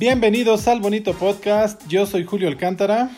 [0.00, 1.86] Bienvenidos al bonito podcast.
[1.86, 3.10] Yo soy Julio Alcántara.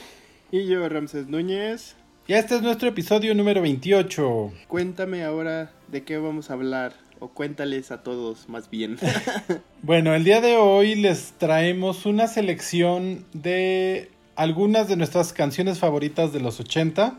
[0.50, 1.95] Y yo, Ramses Núñez.
[2.27, 4.53] Y este es nuestro episodio número 28.
[4.66, 6.95] Cuéntame ahora de qué vamos a hablar.
[7.21, 8.98] O cuéntales a todos, más bien.
[9.82, 16.33] bueno, el día de hoy les traemos una selección de algunas de nuestras canciones favoritas
[16.33, 17.17] de los 80.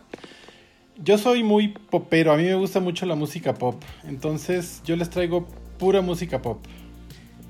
[1.01, 3.81] Yo soy muy popero, a mí me gusta mucho la música pop.
[4.03, 6.59] Entonces yo les traigo pura música pop.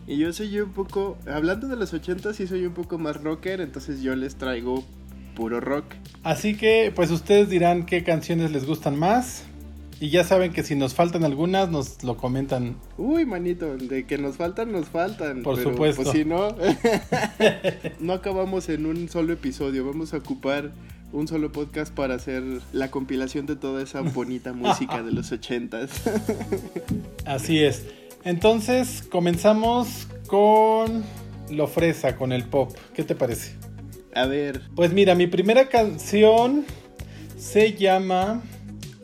[0.07, 3.61] Y yo soy un poco, hablando de los 80 sí soy un poco más rocker,
[3.61, 4.83] entonces yo les traigo
[5.35, 5.85] puro rock.
[6.23, 9.45] Así que pues ustedes dirán qué canciones les gustan más.
[9.99, 12.75] Y ya saben que si nos faltan algunas, nos lo comentan.
[12.97, 15.43] Uy, manito, de que nos faltan, nos faltan.
[15.43, 16.03] Por supuesto.
[16.03, 16.53] Pues si no,
[18.01, 19.85] no acabamos en un solo episodio.
[19.85, 20.71] Vamos a ocupar
[21.13, 22.43] un solo podcast para hacer
[22.73, 26.01] la compilación de toda esa bonita música de los ochentas.
[27.25, 27.85] Así es.
[28.25, 31.03] Entonces, comenzamos con
[31.49, 32.71] lo fresa, con el pop.
[32.93, 33.55] ¿Qué te parece?
[34.15, 34.61] A ver.
[34.75, 36.65] Pues mira, mi primera canción
[37.37, 38.41] se llama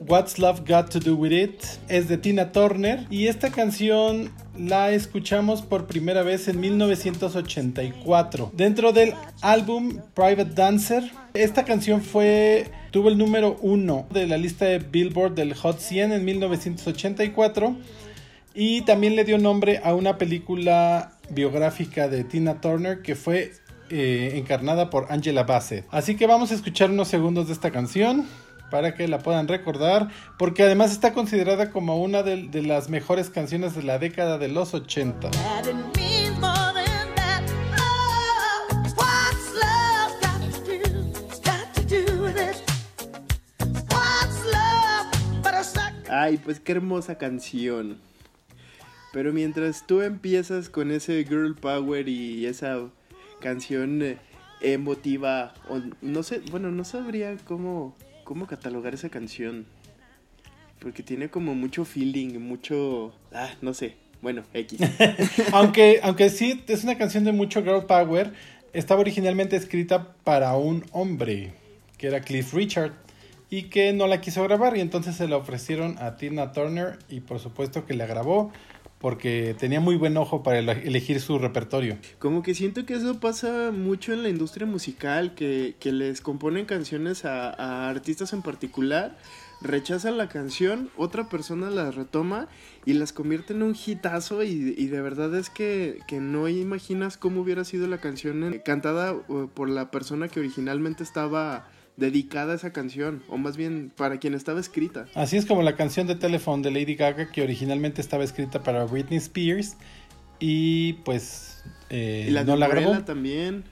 [0.07, 1.63] What's Love Got to Do With It.
[1.89, 8.91] Es de Tina Turner y esta canción la escuchamos por primera vez en 1984 dentro
[8.91, 11.11] del álbum Private Dancer.
[11.33, 16.11] Esta canción fue tuvo el número uno de la lista de Billboard del Hot 100
[16.11, 17.75] en 1984
[18.53, 23.53] y también le dio nombre a una película biográfica de Tina Turner que fue
[23.89, 25.85] eh, encarnada por Angela Bassett.
[25.91, 28.27] Así que vamos a escuchar unos segundos de esta canción
[28.69, 33.29] para que la puedan recordar, porque además está considerada como una de, de las mejores
[33.29, 35.31] canciones de la década de los 80.
[46.11, 48.08] Ay, pues qué hermosa canción.
[49.11, 52.79] Pero mientras tú empiezas con ese girl power y esa
[53.39, 54.17] canción eh,
[54.61, 59.65] emotiva, o no sé, bueno, no sabría cómo, cómo catalogar esa canción.
[60.79, 64.79] Porque tiene como mucho feeling, mucho, ah, no sé, bueno, X.
[65.53, 68.33] aunque, aunque sí es una canción de mucho girl power,
[68.73, 71.53] estaba originalmente escrita para un hombre,
[71.97, 72.93] que era Cliff Richard
[73.49, 77.21] y que no la quiso grabar y entonces se la ofrecieron a Tina Turner y
[77.21, 78.51] por supuesto que la grabó
[78.99, 81.97] porque tenía muy buen ojo para elegir su repertorio.
[82.19, 86.65] Como que siento que eso pasa mucho en la industria musical, que, que les componen
[86.65, 89.17] canciones a, artistas en particular,
[89.61, 92.49] rechazan la canción, otra persona la retoma
[92.85, 97.17] y las convierte en un hitazo y, y de verdad es que, que, no imaginas
[97.17, 99.15] cómo hubiera sido la canción cantada
[99.53, 101.67] por la persona que originalmente estaba
[101.99, 105.05] dedicada a esa canción, o más bien para quien estaba escrita.
[105.13, 108.85] Así es como la canción de Telephone de Lady Gaga, que originalmente estaba escrita para
[108.85, 109.75] Britney Spears,
[110.39, 113.03] y pues eh, y la no la grabó.
[113.03, 113.63] también.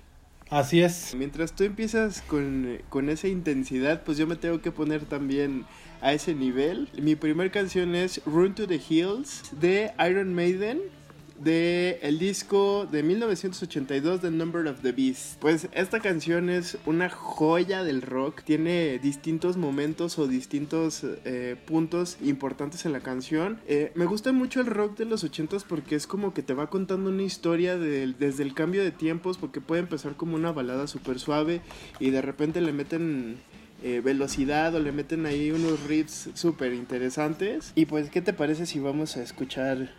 [0.49, 1.13] Así es.
[1.15, 5.65] Mientras tú empiezas con, con esa intensidad, pues yo me tengo que poner también
[6.01, 6.87] a ese nivel.
[7.01, 10.79] Mi primera canción es Run to the Hills de Iron Maiden
[11.43, 15.39] de el disco de 1982 The Number of the Beast.
[15.39, 22.17] Pues esta canción es una joya del rock, tiene distintos momentos o distintos eh, puntos
[22.21, 23.59] importantes en la canción.
[23.67, 26.69] Eh, me gusta mucho el rock de los 80s porque es como que te va
[26.69, 30.87] contando una historia de, desde el cambio de tiempos porque puede empezar como una balada
[30.87, 31.61] súper suave
[31.99, 33.37] y de repente le meten
[33.83, 37.73] eh, velocidad o le meten ahí unos riffs súper interesantes.
[37.75, 39.89] Y pues, ¿qué te parece si vamos a escuchar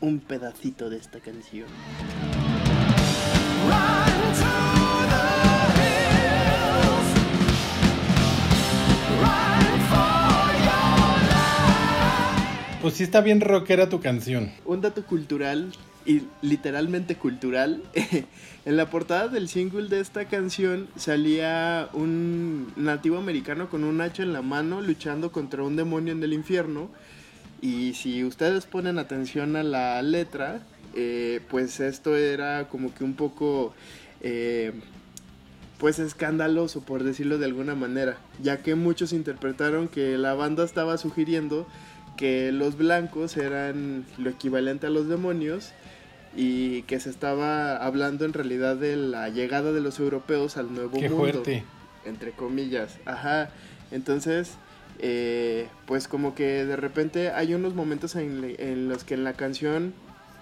[0.00, 1.66] un pedacito de esta canción.
[12.80, 14.52] Pues sí está bien rockera tu canción.
[14.64, 15.72] Un dato cultural
[16.06, 17.82] y literalmente cultural.
[18.64, 24.22] en la portada del single de esta canción salía un nativo americano con un hacha
[24.22, 26.88] en la mano luchando contra un demonio en el infierno
[27.60, 30.60] y si ustedes ponen atención a la letra,
[30.94, 33.74] eh, pues esto era como que un poco,
[34.20, 34.72] eh,
[35.78, 40.98] pues escandaloso, por decirlo de alguna manera, ya que muchos interpretaron que la banda estaba
[40.98, 41.66] sugiriendo
[42.16, 45.70] que los blancos eran lo equivalente a los demonios
[46.36, 50.98] y que se estaba hablando en realidad de la llegada de los europeos al nuevo
[50.98, 51.32] Qué mundo.
[51.32, 51.64] Fuerte.
[52.04, 53.50] Entre comillas, ajá.
[53.92, 54.54] Entonces,
[54.98, 59.94] eh, pues como que de repente hay unos momentos en, los que en la canción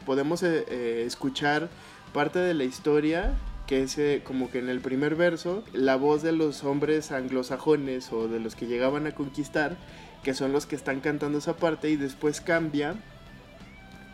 [0.05, 1.69] podemos eh, eh, escuchar
[2.13, 3.35] parte de la historia
[3.67, 8.13] que es eh, como que en el primer verso la voz de los hombres anglosajones
[8.13, 9.77] o de los que llegaban a conquistar
[10.23, 12.95] que son los que están cantando esa parte y después cambia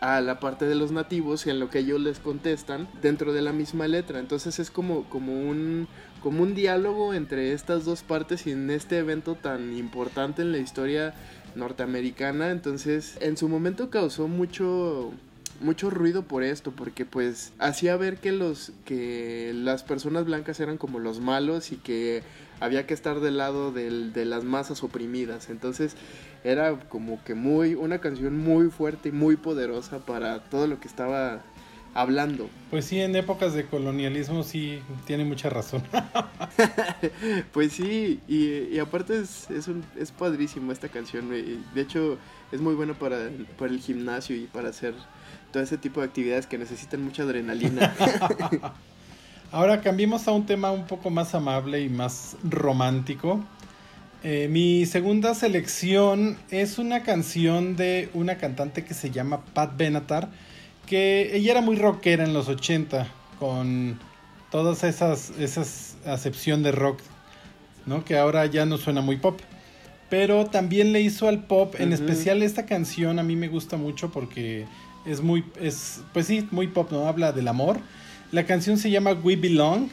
[0.02, 3.40] a la parte de los nativos y en lo que ellos les contestan dentro de
[3.40, 4.18] la misma letra.
[4.18, 5.86] Entonces es como, como un
[6.20, 10.58] como un diálogo entre estas dos partes y en este evento tan importante en la
[10.58, 11.14] historia
[11.54, 12.50] norteamericana.
[12.50, 15.12] Entonces, en su momento causó mucho
[15.60, 20.78] mucho ruido por esto porque pues hacía ver que los que las personas blancas eran
[20.78, 22.24] como los malos y que
[22.60, 25.96] había que estar del lado de las masas oprimidas entonces
[26.44, 30.88] era como que muy una canción muy fuerte y muy poderosa para todo lo que
[30.88, 31.42] estaba
[31.94, 32.48] hablando.
[32.70, 35.82] Pues sí, en épocas de colonialismo sí tiene mucha razón.
[37.52, 41.28] pues sí, y, aparte es, es, un, es padrísimo esta canción.
[41.30, 42.18] De hecho,
[42.50, 44.94] es muy bueno para, para el gimnasio y para hacer
[45.52, 47.94] todo ese tipo de actividades que necesitan mucha adrenalina.
[49.52, 53.44] Ahora cambiemos a un tema un poco más amable y más romántico.
[54.24, 60.28] Eh, mi segunda selección es una canción de una cantante que se llama Pat Benatar
[60.86, 63.06] que ella era muy rockera en los 80,
[63.38, 63.98] con
[64.50, 67.00] todas esas, esas acepción de rock,
[67.86, 68.04] ¿no?
[68.04, 69.40] Que ahora ya no suena muy pop.
[70.10, 74.10] Pero también le hizo al pop, en especial esta canción a mí me gusta mucho
[74.10, 74.66] porque
[75.06, 77.06] es muy, es, pues sí, muy pop, ¿no?
[77.06, 77.78] Habla del amor.
[78.32, 79.90] La canción se llama We Belong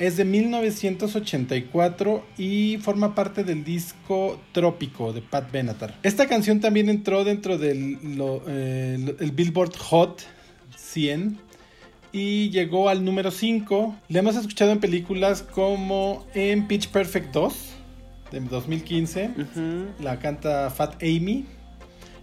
[0.00, 5.96] es de 1984 y forma parte del disco Trópico de Pat Benatar.
[6.02, 7.98] Esta canción también entró dentro del
[8.48, 10.24] eh, el Billboard Hot
[10.76, 11.38] 100
[12.10, 13.96] y llegó al número 5.
[14.08, 17.54] Le hemos escuchado en películas como en Pitch Perfect 2
[18.32, 19.30] de 2015.
[20.00, 21.46] La canta Fat Amy.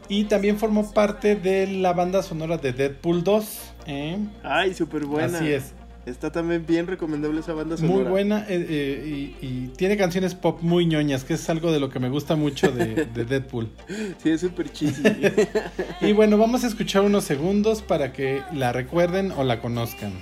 [0.08, 3.74] Y también formó parte de la banda sonora de Deadpool 2.
[3.88, 4.18] ¿eh?
[4.44, 5.38] Ay, súper buena.
[5.38, 5.74] Así es.
[6.06, 8.04] Está también bien recomendable esa banda sonora.
[8.04, 11.90] Muy buena eh, eh, y, tiene canciones pop muy ñoñas, que es algo de lo
[11.90, 13.70] que me gusta mucho de, Deadpool.
[14.22, 15.02] Sí, es súper cheesy.
[16.02, 20.14] y bueno, vamos a escuchar unos segundos para que la recuerden o la conozcan.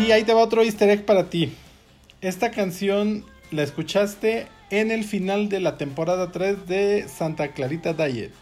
[0.00, 1.52] Y ahí te va otro easter egg para ti.
[2.22, 8.32] Esta canción la escuchaste en el final de la temporada 3 de Santa Clarita Diet.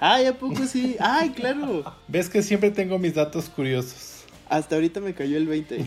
[0.00, 0.96] Ay, ¿a poco sí?
[0.98, 1.84] Ay, claro.
[2.08, 4.24] Ves que siempre tengo mis datos curiosos.
[4.48, 5.86] Hasta ahorita me cayó el 20.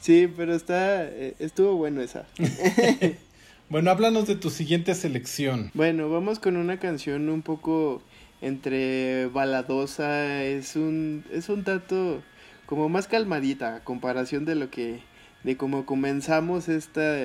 [0.00, 2.26] sí, pero está eh, estuvo bueno esa.
[3.68, 5.70] bueno, háblanos de tu siguiente selección.
[5.74, 8.02] Bueno, vamos con una canción un poco
[8.40, 12.22] entre baladosa, es un es un tanto
[12.66, 15.00] como más calmadita a comparación de lo que
[15.46, 17.18] de cómo comenzamos esta,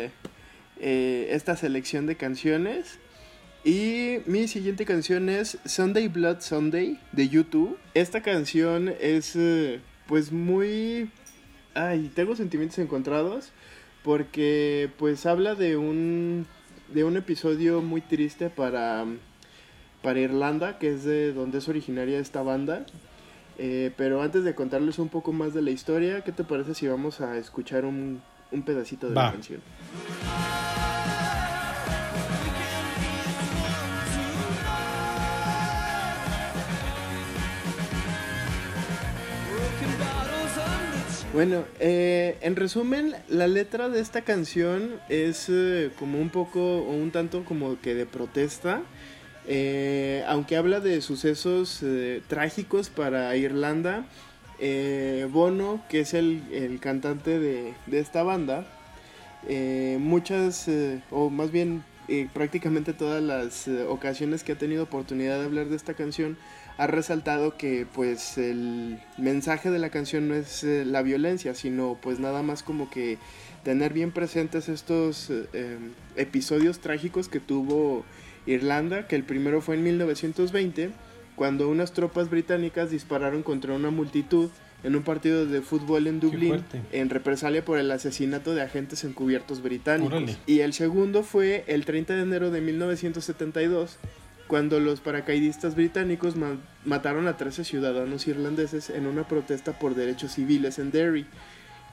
[0.79, 2.99] eh, esta selección de canciones.
[3.63, 7.77] Y mi siguiente canción es Sunday Blood Sunday de YouTube.
[7.95, 11.09] Esta canción es eh, pues muy...
[11.73, 13.51] Ay, tengo sentimientos encontrados
[14.03, 16.45] porque pues habla de un,
[16.93, 19.05] de un episodio muy triste para,
[20.01, 22.85] para Irlanda, que es de donde es originaria esta banda.
[23.57, 26.87] Eh, pero antes de contarles un poco más de la historia, ¿qué te parece si
[26.87, 28.21] vamos a escuchar un,
[28.51, 29.61] un pedacito de la canción?
[41.33, 46.91] Bueno, eh, en resumen, la letra de esta canción es eh, como un poco o
[46.91, 48.81] un tanto como que de protesta
[49.47, 54.05] eh, aunque habla de sucesos eh, trágicos para Irlanda,
[54.59, 58.65] eh, Bono, que es el, cantante de, esta banda,
[59.99, 60.69] muchas,
[61.09, 61.83] o más bien
[62.33, 66.37] prácticamente todas las ocasiones que ha tenido oportunidad de hablar de esta canción,
[66.77, 72.19] ha resaltado que pues el mensaje de la canción no es la violencia, sino pues
[72.19, 73.17] nada más como que
[73.63, 75.31] tener bien presentes estos
[76.15, 78.05] episodios trágicos que tuvo
[78.45, 80.91] Irlanda, que el primero fue en 1920,
[81.35, 84.49] cuando unas tropas británicas dispararon contra una multitud
[84.83, 89.61] en un partido de fútbol en Dublín en represalia por el asesinato de agentes encubiertos
[89.61, 90.37] británicos.
[90.47, 93.97] Y el segundo fue el 30 de enero de 1972,
[94.47, 96.35] cuando los paracaidistas británicos
[96.83, 101.25] mataron a 13 ciudadanos irlandeses en una protesta por derechos civiles en Derry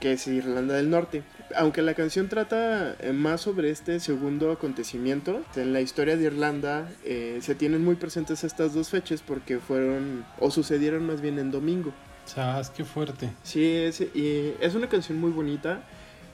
[0.01, 1.23] que es Irlanda del Norte.
[1.57, 6.91] Aunque la canción trata eh, más sobre este segundo acontecimiento, en la historia de Irlanda
[7.05, 11.51] eh, se tienen muy presentes estas dos fechas porque fueron o sucedieron más bien en
[11.51, 11.93] domingo.
[12.25, 13.31] ¿Sabes qué fuerte?
[13.43, 15.83] Sí, es, y es una canción muy bonita,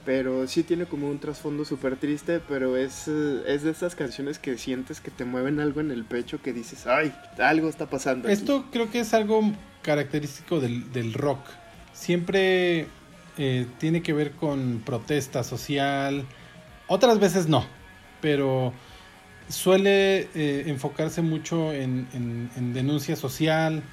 [0.05, 4.57] pero sí tiene como un trasfondo súper triste, pero es, es de estas canciones que
[4.57, 8.27] sientes que te mueven algo en el pecho, que dices, ay, algo está pasando.
[8.27, 9.41] Esto creo que es algo
[9.81, 11.39] característico del, del rock
[11.95, 12.87] siempre
[13.37, 16.25] eh, tiene que ver con protesta social,
[16.87, 17.65] otras veces no,
[18.21, 18.73] pero
[19.49, 22.07] suele eh, enfocarse mucho en,
[22.55, 23.83] en, denuncia social,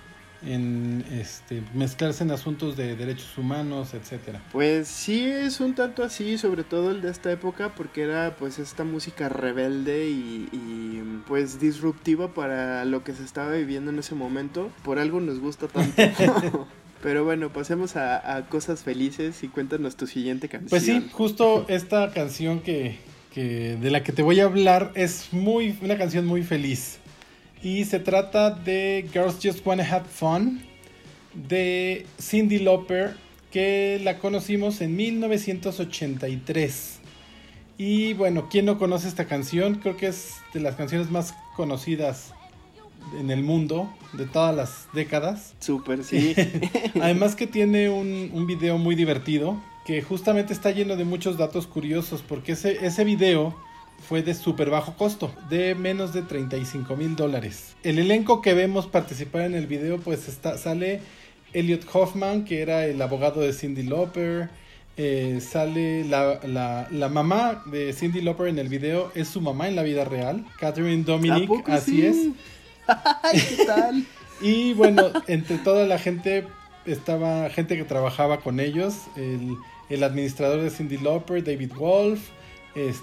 [0.44, 4.42] en este, mezclarse en asuntos de derechos humanos, etcétera.
[4.52, 8.58] Pues sí es un tanto así, sobre todo el de esta época, porque era pues
[8.58, 14.14] esta música rebelde y, y pues disruptiva para lo que se estaba viviendo en ese
[14.14, 14.70] momento.
[14.84, 16.02] Por algo nos gusta tanto.
[17.02, 20.70] Pero bueno, pasemos a, cosas felices y cuéntanos tu siguiente canción.
[20.70, 22.96] Pues sí, justo esta canción que,
[23.34, 26.98] que, de la que te voy a hablar es muy una canción muy feliz.
[27.60, 30.62] Y se trata de Girls Just Wanna Have Fun
[31.34, 33.16] de Cindy Lauper,
[33.50, 37.00] que la conocimos en 1983.
[37.78, 39.76] Y bueno, ¿quién no conoce esta canción?
[39.76, 42.32] Creo que es de las canciones más conocidas
[43.18, 45.54] en el mundo de todas las décadas.
[45.60, 46.34] Súper, sí.
[47.00, 51.66] Además que tiene un, un, video muy divertido que justamente está lleno de muchos datos
[51.66, 53.54] curiosos porque ese, ese video
[54.08, 57.74] fue de súper bajo costo, de menos de 35 mil dólares.
[57.82, 61.00] El elenco que vemos participar en el video pues está, sale
[61.52, 64.50] Elliot Hoffman, que era el abogado de Cindy Lauper.
[64.98, 69.66] Eh, sale la, la, la, mamá de Cindy Lauper en el video, es su mamá
[69.66, 72.16] en la vida real, Catherine Dominic, así es.
[73.32, 74.04] ¿Qué tal?
[74.40, 76.46] y bueno, entre toda la gente
[76.84, 79.56] estaba gente que trabajaba con ellos, el,
[79.88, 82.20] el administrador de Cindy Lauper, David Wolf,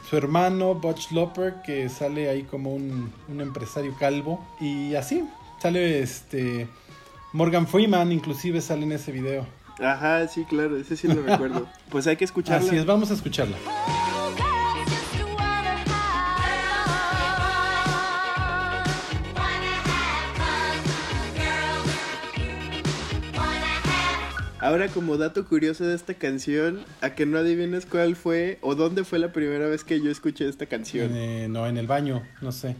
[0.10, 5.24] su hermano Butch Lauper, que sale ahí como un, un, empresario calvo, y así,
[5.62, 6.68] sale este
[7.34, 9.46] Morgan Freeman, inclusive sale en ese video.
[9.80, 11.68] Ajá, sí, claro, ese sí lo recuerdo.
[11.90, 12.68] Pues hay que escucharla.
[12.68, 13.58] Así es, vamos a escucharla.
[24.62, 29.06] Ahora, como dato curioso de esta canción, a que no adivines cuál fue o dónde
[29.06, 31.12] fue la primera vez que yo escuché esta canción.
[31.16, 32.76] Eh, no, en el baño, no sé.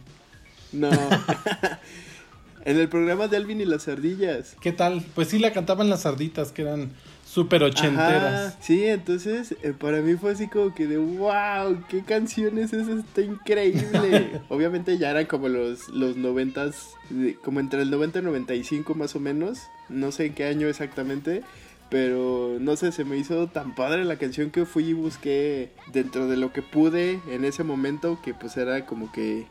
[0.72, 0.90] No.
[2.66, 4.56] en el programa de Alvin y las ardillas.
[4.60, 5.02] ¿Qué tal?
[5.14, 6.90] Pues sí la cantaban las sarditas, que eran
[7.24, 8.58] súper ochenteras.
[8.60, 12.92] sí, entonces eh, para mí fue así como que de wow, qué canción es esa,
[12.92, 14.40] está increíble.
[14.50, 16.90] Obviamente ya eran como los, los noventas,
[17.42, 21.42] como entre el 90 y 95 más o menos, no sé en qué año exactamente.
[21.90, 26.28] Pero no sé, se me hizo tan padre la canción que fui y busqué dentro
[26.28, 29.46] de lo que pude en ese momento, que pues era como que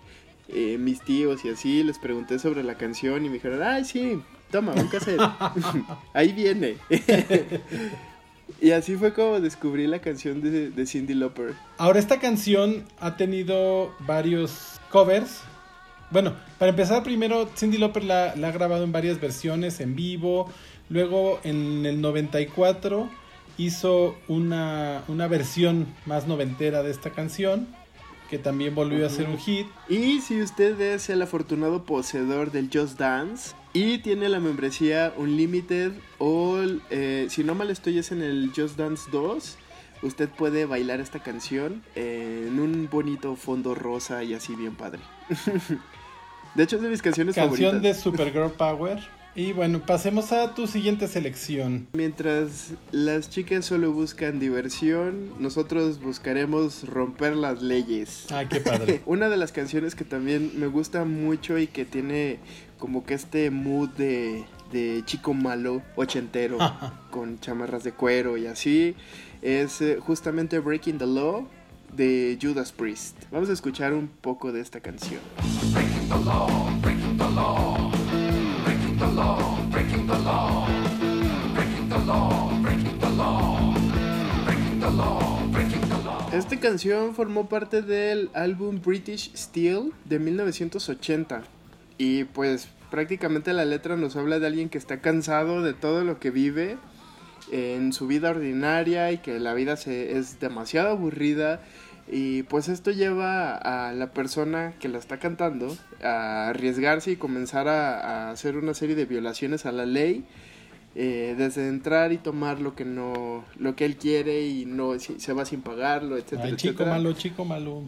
[0.48, 4.22] eh, mis tíos y así, les pregunté sobre la canción y me dijeron, ay sí,
[4.52, 5.22] toma, un cassette.
[6.14, 6.78] Ahí viene.
[8.62, 11.54] y así fue como descubrí la canción de, de Cindy Lauper.
[11.78, 15.42] Ahora esta canción ha tenido varios covers.
[16.10, 20.50] Bueno, para empezar primero, Cindy Lauper la, la ha grabado en varias versiones, en vivo,
[20.90, 23.10] Luego en el 94
[23.58, 27.68] hizo una, una versión más noventera de esta canción
[28.30, 29.68] que también volvió a ser un hit.
[29.88, 35.94] Y si usted es el afortunado poseedor del Just Dance y tiene la membresía Unlimited
[36.20, 36.60] o
[36.92, 39.58] eh, si no mal estoy es en el Just Dance 2,
[40.04, 45.02] usted puede bailar esta canción en un bonito fondo rosa y así bien padre.
[46.56, 47.72] de hecho es de mis canciones favoritas.
[47.72, 49.19] Canción de Supergirl Power.
[49.40, 51.88] Y bueno, pasemos a tu siguiente selección.
[51.94, 58.30] Mientras las chicas solo buscan diversión, nosotros buscaremos romper las leyes.
[58.34, 59.02] Ay, qué padre.
[59.06, 62.40] Una de las canciones que también me gusta mucho y que tiene
[62.80, 64.44] como que este mood de,
[64.74, 66.58] de chico malo, ochentero,
[67.10, 68.94] con chamarras de cuero y así,
[69.42, 71.48] es eh, justamente Breaking the Law
[71.96, 73.16] de Judas Priest.
[73.32, 75.22] Vamos a escuchar un poco de esta canción.
[75.72, 77.99] Breaking the law, breaking the law.
[86.32, 91.44] Esta canción formó parte del álbum British Steel de 1980
[91.98, 96.20] y pues prácticamente la letra nos habla de alguien que está cansado de todo lo
[96.20, 96.78] que vive
[97.52, 101.62] en su vida ordinaria y que la vida se, es demasiado aburrida
[102.12, 107.68] y pues esto lleva a la persona que la está cantando a arriesgarse y comenzar
[107.68, 110.26] a, hacer una serie de violaciones a la ley.
[110.96, 115.34] Eh, desde entrar y tomar lo que no lo que él quiere y no se
[115.34, 117.84] va sin pagarlo etcétera Ay, chico malo chico malo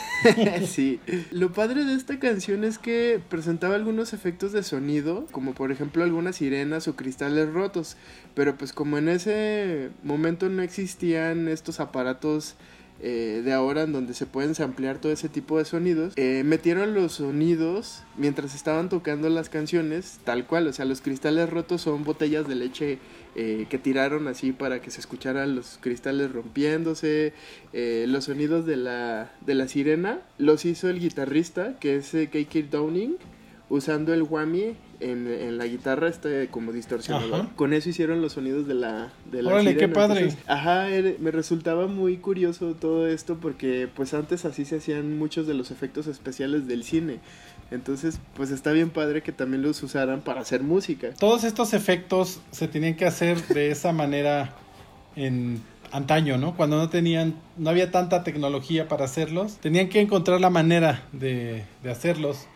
[0.66, 0.98] sí
[1.30, 6.02] lo padre de esta canción es que presentaba algunos efectos de sonido como por ejemplo
[6.02, 7.98] algunas sirenas o cristales rotos
[8.34, 12.56] pero pues como en ese momento no existían estos aparatos
[13.00, 16.94] eh, de ahora en donde se pueden samplear todo ese tipo de sonidos, eh, metieron
[16.94, 22.02] los sonidos mientras estaban tocando las canciones tal cual, o sea, los cristales rotos son
[22.02, 22.98] botellas de leche
[23.36, 27.32] eh, que tiraron así para que se escucharan los cristales rompiéndose,
[27.72, 32.68] los sonidos de la, de la sirena los hizo el guitarrista que es K.K.
[32.70, 33.16] Downing
[33.68, 37.48] usando el whammy en, la guitarra este como distorsionador.
[37.54, 40.34] Con eso hicieron los sonidos de la de la Órale, qué padre.
[40.46, 40.86] ajá,
[41.18, 45.70] me resultaba muy curioso todo esto porque pues antes así se hacían muchos de los
[45.70, 47.20] efectos especiales del cine.
[47.70, 51.10] Entonces, pues está bien padre que también los usaran para hacer música.
[51.18, 54.54] Todos estos efectos se tenían que hacer de esa manera
[55.16, 55.60] en
[55.92, 56.56] antaño, ¿no?
[56.56, 61.64] Cuando no tenían, no había tanta tecnología para hacerlos, tenían que encontrar la manera de,
[61.82, 62.46] de hacerlos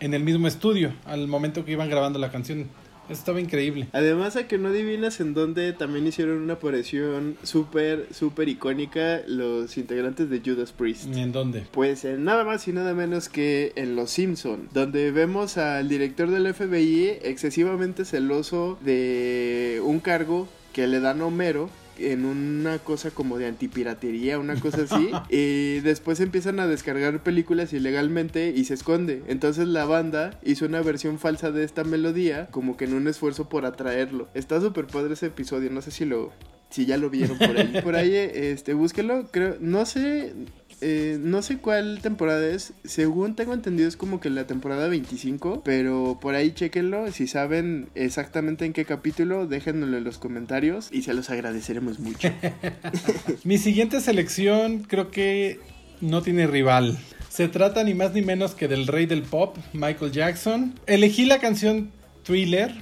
[0.00, 2.68] en el mismo estudio al momento que iban grabando la canción.
[3.08, 3.88] Estaba increíble.
[3.92, 9.78] Además a que no adivinas en dónde también hicieron una aparición súper, súper icónica los
[9.78, 11.06] integrantes de Judas Priest.
[11.16, 11.64] ¿En dónde?
[11.72, 16.30] Pues en nada más y nada menos que en Los Simpson, donde vemos al director
[16.30, 23.10] del FBI excesivamente celoso de un cargo que le dan a Homero en una cosa
[23.10, 25.10] como de antipiratería, una cosa así.
[25.28, 29.22] y después empiezan a descargar películas ilegalmente y se esconde.
[29.28, 33.48] Entonces la banda hizo una versión falsa de esta melodía, como que en un esfuerzo
[33.48, 34.28] por atraerlo.
[34.34, 36.32] Está súper padre ese episodio, no sé si lo
[36.70, 37.80] si ya lo vieron por ahí.
[37.82, 39.28] Por ahí, este, búsquelo.
[39.30, 40.34] Creo, no sé,
[40.80, 42.72] eh, no sé cuál temporada es.
[42.84, 45.62] Según tengo entendido es como que la temporada 25.
[45.64, 47.10] Pero por ahí chequenlo.
[47.12, 50.88] Si saben exactamente en qué capítulo, déjenmelo en los comentarios.
[50.92, 52.30] Y se los agradeceremos mucho.
[53.44, 55.60] Mi siguiente selección creo que
[56.00, 56.98] no tiene rival.
[57.28, 60.74] Se trata ni más ni menos que del rey del pop, Michael Jackson.
[60.86, 61.90] Elegí la canción
[62.24, 62.74] Thriller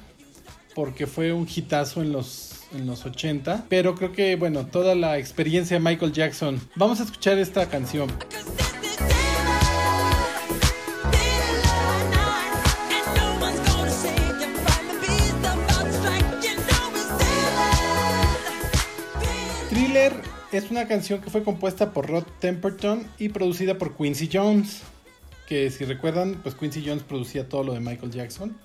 [0.74, 3.66] porque fue un hitazo en los en los 80.
[3.68, 6.60] Pero creo que, bueno, toda la experiencia de Michael Jackson.
[6.76, 8.08] Vamos a escuchar esta canción.
[19.70, 20.12] Thriller
[20.52, 24.82] es una canción que fue compuesta por Rod Temperton y producida por Quincy Jones.
[25.48, 28.56] Que si recuerdan, pues Quincy Jones producía todo lo de Michael Jackson.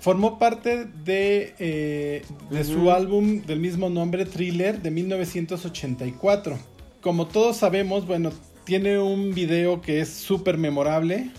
[0.00, 6.56] Formó parte de, eh, de su álbum del mismo nombre, Thriller, de 1984.
[7.00, 8.30] Como todos sabemos, bueno,
[8.64, 11.30] tiene un video que es súper memorable,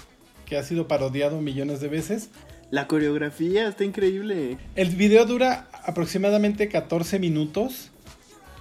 [0.45, 2.31] que ha sido parodiado millones de veces.
[2.71, 4.57] La coreografía está increíble.
[4.75, 7.91] El video dura aproximadamente 14 minutos,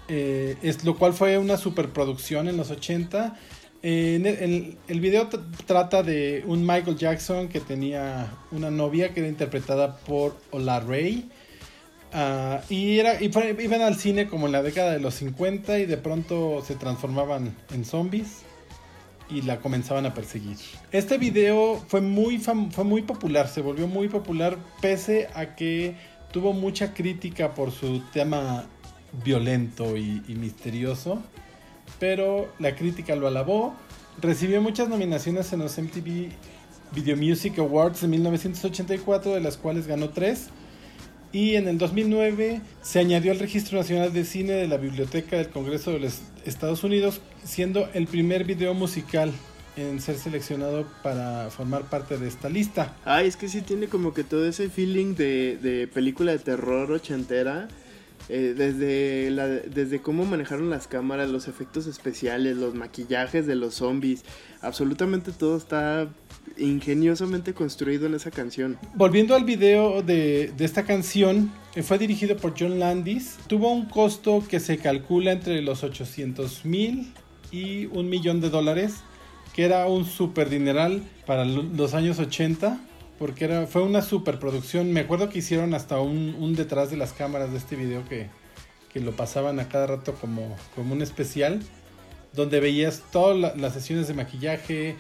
[0.09, 3.37] eh, es, lo cual fue una superproducción en los 80
[3.83, 5.29] el, video
[5.67, 11.31] trata de un Michael Jackson que tenía una novia que era interpretada por Ola Ray.
[12.13, 16.63] Ah, y iban al cine como en la década de los 50 y de pronto
[16.67, 18.43] se transformaban en zombies
[19.29, 20.57] y la comenzaban a perseguir.
[20.91, 25.97] Este video fue muy, fue muy popular, se volvió muy popular pese a que
[26.33, 28.67] tuvo mucha crítica por su tema
[29.23, 31.23] violento y misterioso
[31.99, 33.75] pero la crítica lo alabó.
[34.21, 36.31] Recibió muchas nominaciones en los MTV
[36.93, 40.49] Video Music Awards de 1984, de las cuales ganó tres.
[41.31, 45.51] Y en el 2009 se añadió al Registro Nacional de Cine de la Biblioteca del
[45.51, 49.31] Congreso de los Estados Unidos, siendo el primer video musical
[49.77, 52.97] en ser seleccionado para formar parte de esta lista.
[53.05, 56.91] Ay, es que sí tiene como que todo ese feeling de, de película de terror
[56.91, 57.69] ochentera
[58.29, 59.31] eh, desde,
[59.71, 64.25] desde cómo manejaron las cámaras, los efectos especiales, los maquillajes de los zombies,
[64.61, 66.09] absolutamente todo está
[66.59, 68.79] ingeniosamente construido en esa canción.
[68.95, 73.87] Volviendo al video de, de esta canción, eh, fue dirigido por John Landis, tuvo un
[73.87, 77.13] costo que se calcula entre los 800 mil
[77.51, 78.97] y un millón de dólares,
[79.55, 82.79] que era un super dineral para los años 80
[83.19, 84.93] porque era, fue una superproducción.
[84.93, 88.29] Me acuerdo que hicieron hasta un, detrás de las cámaras de este video que,
[88.95, 91.61] lo pasaban a cada rato como, como un especial,
[92.33, 94.97] donde veías todas las sesiones de maquillaje,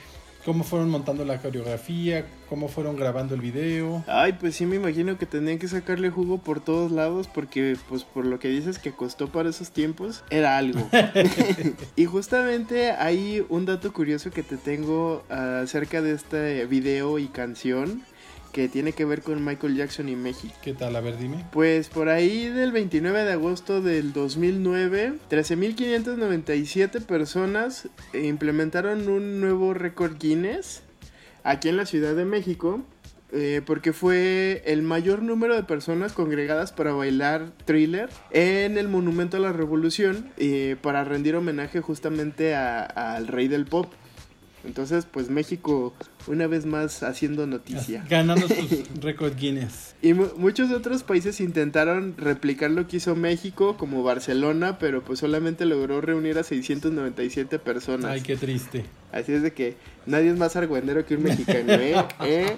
[0.48, 4.02] cómo fueron montando la coreografía, cómo fueron grabando el video.
[4.06, 8.04] Ay, pues sí me imagino que tenían que sacarle jugo por todos lados porque pues
[8.04, 10.88] por lo que dices que costó para esos tiempos, era algo.
[11.96, 18.02] y justamente hay un dato curioso que te tengo acerca de este video y canción
[18.52, 20.54] que tiene que ver con Michael Jackson y México.
[20.62, 20.96] ¿Qué tal?
[20.96, 21.44] A ver, dime.
[21.52, 30.18] Pues por ahí del 29 de agosto del 2009, 13.597 personas implementaron un nuevo récord
[30.18, 30.82] Guinness
[31.44, 32.84] aquí en la Ciudad de México
[33.30, 39.36] eh, porque fue el mayor número de personas congregadas para bailar thriller en el Monumento
[39.36, 43.92] a la Revolución eh, para rendir homenaje justamente al rey del pop.
[44.64, 45.92] Entonces, pues México
[46.26, 48.04] una vez más haciendo noticia.
[48.10, 49.94] Ganando sus récord Guinness.
[50.00, 55.66] Y muchos otros países intentaron replicar lo que hizo México, como Barcelona, pero pues solamente
[55.66, 58.12] logró reunir a 697 personas.
[58.12, 58.84] Ay, qué triste.
[59.10, 59.76] Así es de que
[60.06, 61.94] nadie es más argüendero que un mexicano, ¿eh?
[62.20, 62.56] ¿Eh?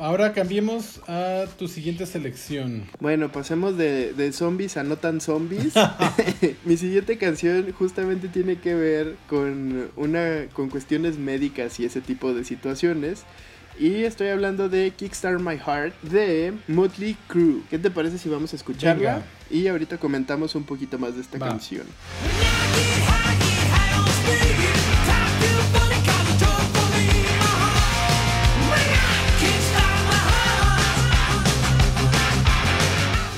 [0.00, 2.84] Ahora cambiemos a tu siguiente selección.
[2.98, 5.74] Bueno, pasemos de, de zombies a no tan zombies.
[6.64, 12.34] Mi siguiente canción justamente tiene que ver con una con cuestiones médicas y ese tipo
[12.34, 13.24] de situaciones.
[13.78, 17.62] Y estoy hablando de Kickstart My Heart de Motley Crue.
[17.70, 19.22] ¿Qué te parece si vamos a escucharla?
[19.50, 21.86] Y ahorita comentamos un poquito más de esta canción.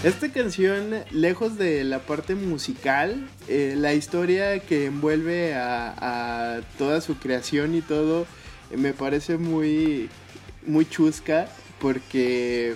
[0.05, 7.19] Esta canción, lejos de la parte musical, eh, la historia que envuelve a, toda su
[7.19, 8.27] creación y todo,
[8.77, 10.11] me parece muy,
[10.67, 11.47] muy chusca
[11.81, 12.75] porque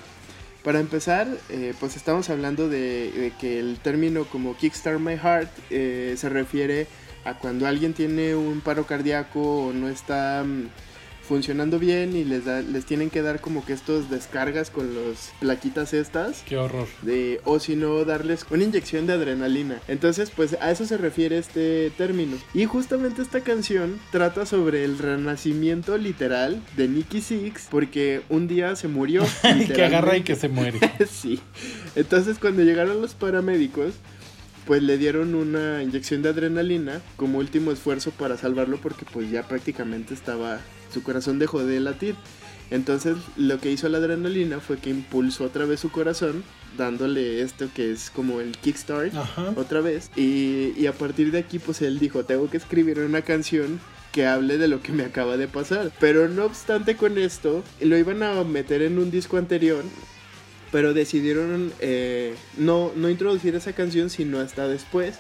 [0.62, 6.15] para empezar, eh, pues estamos hablando de, que el término como Kickstart My Heart eh,
[6.17, 6.87] se refiere
[7.25, 10.69] a cuando alguien tiene un paro cardíaco o no está mm,
[11.27, 15.93] funcionando bien y les les tienen que dar como que estos descargas con los plaquitas
[15.93, 16.43] estas.
[16.47, 16.87] Qué horror.
[17.03, 19.81] De, o si no, darles una inyección de adrenalina.
[19.89, 22.37] Entonces, pues a eso se refiere este término.
[22.55, 28.77] Y justamente esta canción trata sobre el renacimiento literal de Nicky Six, porque un día
[28.77, 29.25] se murió.
[29.59, 30.79] y que agarra y que se muere.
[31.11, 31.41] sí.
[31.95, 33.95] Entonces, cuando llegaron los paramédicos,
[34.67, 39.47] pues le dieron una inyección de adrenalina como último esfuerzo para salvarlo porque pues ya
[39.47, 40.61] prácticamente estaba
[40.92, 42.14] su corazón dejó de latir.
[42.70, 46.42] Entonces lo que hizo la adrenalina fue que impulsó otra vez su corazón,
[46.77, 49.14] dándole esto que es como el kickstart
[49.57, 50.11] otra vez.
[50.16, 53.81] Y, y, a partir de aquí pues él dijo, tengo que escribir una canción
[54.12, 55.92] que hable de lo que me acaba de pasar.
[56.01, 59.85] Pero no obstante con esto, lo iban a meter en un disco anterior.
[60.72, 65.14] Pero decidieron eh, no, no introducir esa canción sino hasta después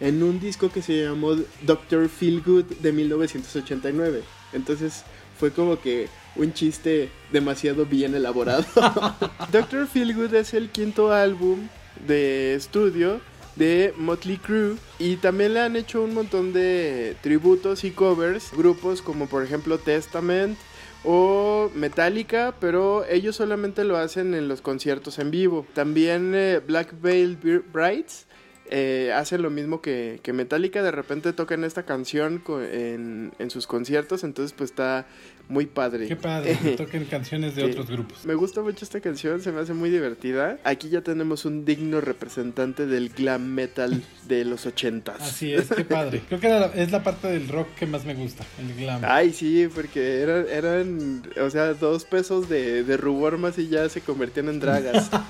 [0.00, 4.22] en un disco que se llamó Doctor Feel Good de 1989.
[4.52, 5.04] Entonces
[5.38, 8.64] fue como que un chiste demasiado bien elaborado.
[9.52, 11.68] Doctor Feelgood es el quinto álbum
[12.06, 13.20] de estudio
[13.56, 19.02] de Motley Crue y también le han hecho un montón de tributos y covers, grupos
[19.02, 20.58] como por ejemplo Testament
[21.04, 25.66] o Metallica, pero ellos solamente lo hacen en los conciertos en vivo.
[25.74, 28.26] También eh, Black Veil Brides
[28.72, 32.40] eh, hacen lo mismo que, que, Metallica, de repente tocan esta canción
[32.72, 35.06] en, en, sus conciertos, entonces pues está
[35.48, 36.06] muy padre.
[36.06, 38.24] Qué padre, que toquen canciones de otros grupos.
[38.24, 40.58] Me gusta mucho esta canción, se me hace muy divertida.
[40.62, 45.20] Aquí ya tenemos un digno representante del glam metal de los ochentas.
[45.20, 46.22] Así es, qué padre.
[46.28, 49.02] Creo que es la parte del rock que más me gusta, el glam.
[49.04, 53.88] Ay, sí, porque eran, eran o sea, dos pesos de, de rubor más y ya
[53.88, 55.10] se convertían en dragas.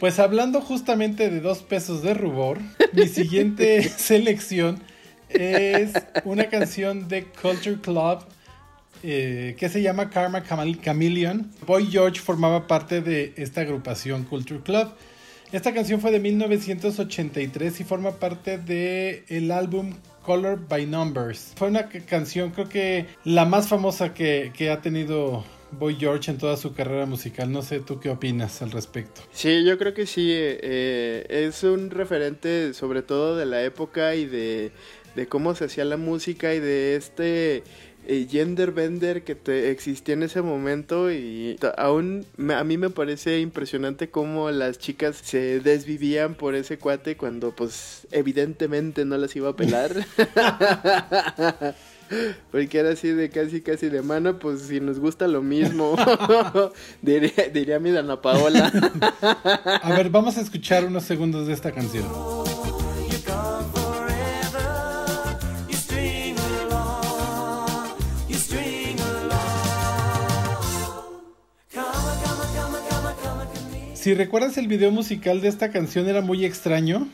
[0.00, 2.58] Pues hablando justamente de dos pesos de rubor,
[2.92, 4.82] mi siguiente selección
[5.28, 5.92] es
[6.24, 8.20] una canción de Culture Club
[9.02, 11.50] eh, que se llama Karma Chameleon.
[11.66, 14.88] Boy George formaba parte de esta agrupación Culture Club.
[15.52, 21.52] Esta canción fue de 1983 y forma parte del el álbum Color by Numbers.
[21.56, 26.38] Fue una canción creo que la más famosa que, que ha tenido Boy George en
[26.38, 27.50] toda su carrera musical.
[27.50, 29.20] No sé tú qué opinas al respecto.
[29.32, 30.30] Sí, yo creo que sí.
[30.32, 34.72] Eh, es un referente sobre todo de la época y de,
[35.28, 37.64] cómo se hacía la música y de este
[38.06, 43.40] eh, gender bender que te existía en ese momento y aún a mí me parece
[43.40, 49.50] impresionante cómo las chicas se desvivían por ese cuate cuando pues evidentemente no las iba
[49.50, 49.92] a pelar.
[52.50, 55.96] Porque era así de casi, casi de mano, pues si nos gusta lo mismo,
[57.02, 58.72] diría, diría mi Dana Paola.
[59.82, 62.06] a ver, vamos a escuchar unos segundos de esta canción.
[73.94, 77.08] Si recuerdas el video musical de esta canción era muy extraño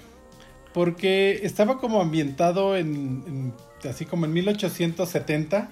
[0.73, 3.53] porque estaba como ambientado en
[3.89, 5.71] así como en 1870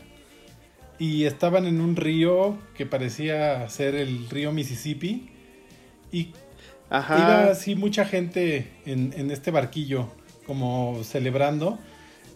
[0.98, 5.31] y estaban en un río que parecía ser el río Mississippi
[6.11, 6.33] y
[6.90, 10.09] iba así mucha gente en, este barquillo
[10.46, 11.79] como celebrando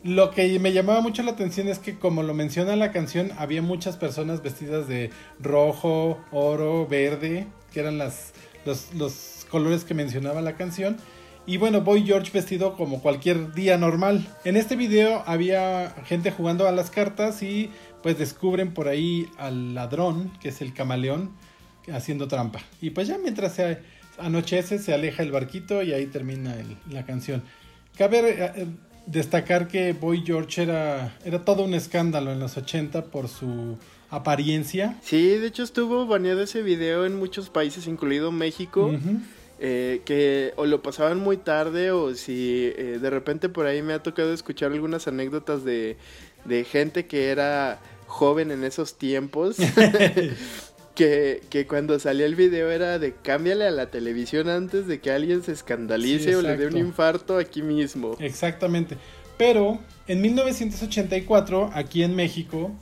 [0.03, 3.61] Lo que me llamaba mucho la atención es que como lo menciona la canción, había
[3.61, 5.11] muchas personas vestidas de
[5.41, 8.33] rojo, oro, verde, que eran las,
[8.65, 10.97] los, los colores que mencionaba la canción.
[11.49, 14.27] Y bueno, Boy George vestido como cualquier día normal.
[14.45, 17.71] En este video había gente jugando a las cartas y
[18.03, 21.31] pues descubren por ahí al ladrón, que es el camaleón,
[21.93, 22.61] haciendo trampa.
[22.81, 23.79] Y pues ya mientras se
[24.19, 26.57] anochece se aleja el barquito y ahí termina
[26.91, 27.45] la canción.
[27.97, 28.67] Cabe eh,
[29.07, 33.79] destacar que Boy George era, era todo un escándalo en los 80 por su
[34.11, 34.97] apariencia.
[35.03, 38.93] Sí, de hecho estuvo baneado ese video en muchos países, incluido México.
[39.59, 44.03] Eh, que o lo pasaban muy tarde o si de repente por ahí me ha
[44.03, 45.97] tocado escuchar algunas anécdotas de,
[46.45, 49.57] de gente que era joven en esos tiempos
[50.97, 55.43] que, cuando salía el video era de cámbiale a la televisión antes de que alguien
[55.43, 58.17] se escandalice o le dé un infarto aquí mismo.
[58.19, 58.97] Exactamente.
[59.37, 62.73] Pero en 1984, aquí en México,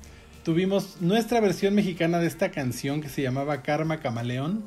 [0.45, 4.65] tuvimos nuestra versión mexicana de esta canción que se llamaba Karma Camaleón.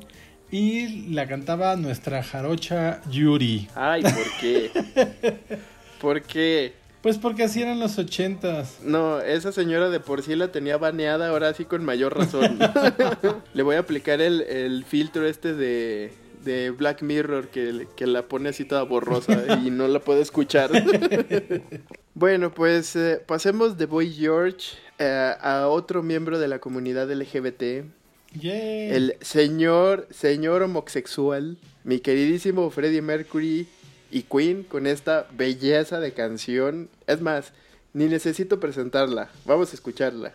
[0.50, 3.68] Y la cantaba nuestra jarocha Yuri.
[3.74, 4.70] Ay, ¿por qué?
[6.00, 6.72] ¿Por qué?
[7.02, 8.80] Pues porque así eran los ochentas.
[8.82, 12.58] No, esa señora de por sí la tenía baneada, ahora sí con mayor razón.
[13.54, 16.12] Le voy a aplicar el, filtro este de,
[16.44, 20.70] de Black Mirror que, que, la pone así toda borrosa y no la puedo escuchar.
[22.14, 27.84] bueno, pues eh, pasemos de Boy George eh, a otro miembro de la comunidad LGBT.
[28.32, 33.66] El señor, señor homosexual, mi queridísimo Freddie Mercury
[34.10, 36.90] y Queen con esta belleza de canción.
[37.06, 37.52] Es más,
[37.94, 39.30] ni necesito presentarla.
[39.44, 40.34] Vamos a escucharla.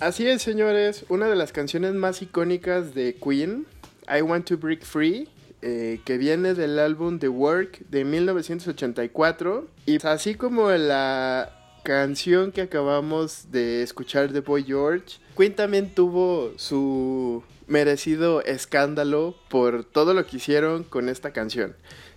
[0.00, 3.66] Así es, señores, una de las canciones más icónicas de Queen,
[4.08, 5.28] I Want to Break Free,
[5.60, 9.66] eh, que viene del álbum The Work de 1984.
[9.86, 16.52] Y así como la canción que acabamos de escuchar de Boy George, Queen también tuvo
[16.56, 21.74] su merecido escándalo por todo lo que hicieron con esta canción.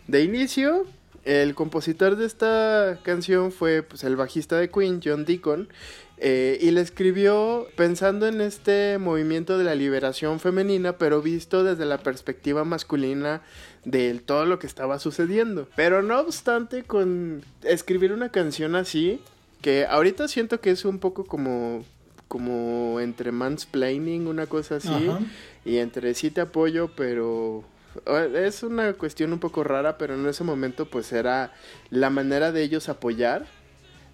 [0.08, 0.86] De inicio,
[1.24, 5.70] el compositor de esta canción fue pues, el bajista de Queen, John Deacon,
[6.24, 11.86] eh, y le escribió pensando en este movimiento de la liberación femenina, pero visto desde
[11.86, 13.42] la perspectiva masculina
[13.86, 15.68] de todo lo que estaba sucediendo.
[15.76, 19.20] Pero no obstante, con escribir una canción así,
[19.62, 21.84] que ahorita siento que es un poco como
[22.28, 25.10] como entre mansplaining, una cosa así,
[25.66, 27.64] y entre sí te apoyo, pero
[28.36, 31.52] es una cuestión un poco rara, pero en ese momento pues era
[31.90, 33.48] la manera de ellos apoyar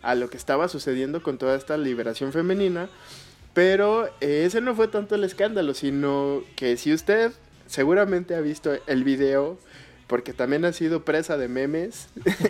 [0.07, 2.87] a lo que estaba sucediendo con toda esta liberación femenina.
[3.53, 7.33] Pero ese no fue tanto el escándalo, sino que si usted
[7.65, 9.59] seguramente ha visto el video,
[10.07, 12.07] porque también ha sido presa de memes,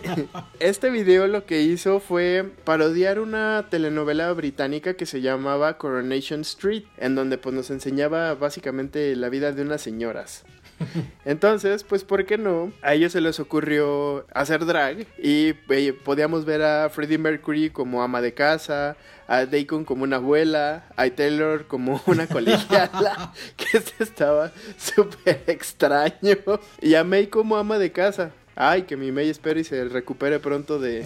[0.60, 6.84] este video lo que hizo fue parodiar una telenovela británica que se llamaba Coronation Street,
[6.98, 10.44] en donde pues nos enseñaba básicamente la vida de unas señoras.
[11.26, 12.72] Entonces, pues, ¿por qué no?
[12.82, 18.04] A ellos se les ocurrió hacer drag y eh, podíamos ver a Freddie Mercury como
[18.04, 24.04] ama de casa, a Deacon como una abuela, a Taylor como una colegiala, que este
[24.04, 26.38] estaba súper extraño,
[26.82, 28.32] y a May como ama de casa.
[28.60, 31.06] Ay, que mi May espere y se recupere pronto de,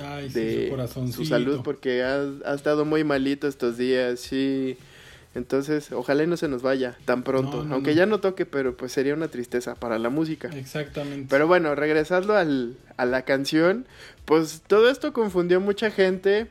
[1.12, 4.78] su, salud porque ha, ha, estado muy malito estos días, sí.
[5.34, 7.66] Entonces, ojalá y no se nos vaya tan pronto.
[7.72, 10.50] Aunque ya no toque, pero pues sería una tristeza para la música.
[10.50, 11.28] Exactamente.
[11.30, 13.86] Pero bueno, regresando al, a la canción,
[14.26, 16.50] pues todo esto confundió mucha gente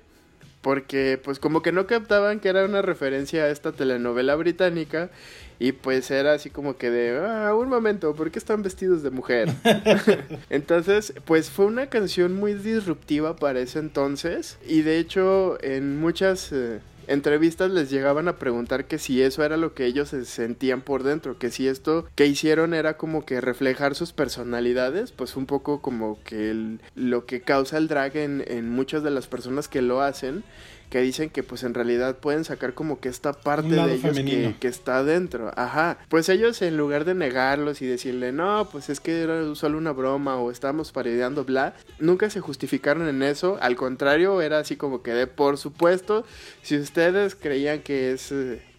[0.62, 5.10] porque pues como que no captaban que era una referencia a esta telenovela británica
[5.58, 9.10] y pues era así como que de, ah, un momento, ¿por qué están vestidos de
[9.10, 9.50] mujer?
[10.50, 16.52] entonces, pues fue una canción muy disruptiva para ese entonces y de hecho en muchas...
[16.52, 20.82] Eh, entrevistas les llegaban a preguntar que si eso era lo que ellos se sentían
[20.82, 25.46] por dentro, que si esto que hicieron era como que reflejar sus personalidades, pues un
[25.46, 30.02] poco como que lo que causa el drag en, muchas de las personas que lo
[30.02, 30.44] hacen
[30.90, 34.56] que dicen que pues en realidad pueden sacar como que esta parte de ellos que,
[34.58, 35.52] que, está dentro.
[35.56, 35.98] Ajá.
[36.08, 39.92] Pues ellos en lugar de negarlos y decirle, no, pues es que era solo una
[39.92, 43.56] broma o estábamos parodiando, bla, nunca se justificaron en eso.
[43.60, 46.26] Al contrario, era así como que de por supuesto,
[46.62, 48.34] si ustedes creían que es...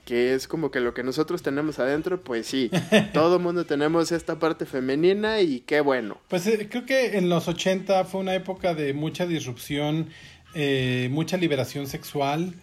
[0.06, 2.70] que es como que lo que nosotros tenemos adentro, pues sí,
[3.14, 6.18] todo mundo tenemos esta parte femenina y qué bueno.
[6.28, 10.10] Pues eh, creo que en los 80 fue una época de mucha disrupción
[10.54, 12.54] eh, mucha liberación sexual,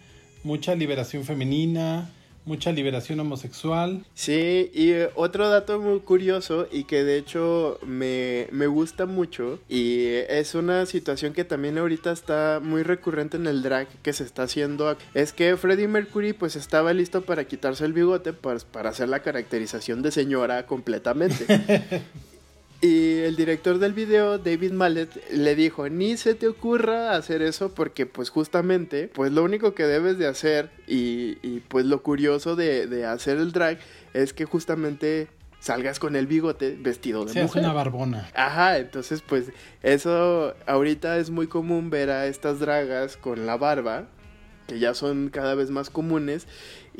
[0.43, 2.09] mucha liberación femenina,
[2.45, 4.03] mucha liberación homosexual.
[4.15, 9.59] Sí, y eh, otro dato muy curioso y que de hecho me, me, gusta mucho
[9.69, 14.23] y es una situación que también ahorita está muy recurrente en el drag que se
[14.23, 18.89] está haciendo es que Freddie Mercury pues estaba listo para quitarse el bigote pues, para
[18.89, 21.45] hacer la caracterización de señora completamente.
[22.81, 27.73] Y el director del video, David Mallet, le dijo, ni se te ocurra hacer eso
[27.73, 33.05] porque pues justamente, pues lo único que debes de hacer y, pues lo curioso de,
[33.05, 33.79] hacer el drag
[34.13, 35.27] es que justamente
[35.59, 37.63] salgas con el bigote vestido de mujer.
[37.63, 38.29] una barbona.
[38.33, 39.51] Ajá, entonces pues
[39.83, 44.07] eso ahorita es muy común ver a estas dragas con la barba,
[44.67, 46.47] que ya son cada vez más comunes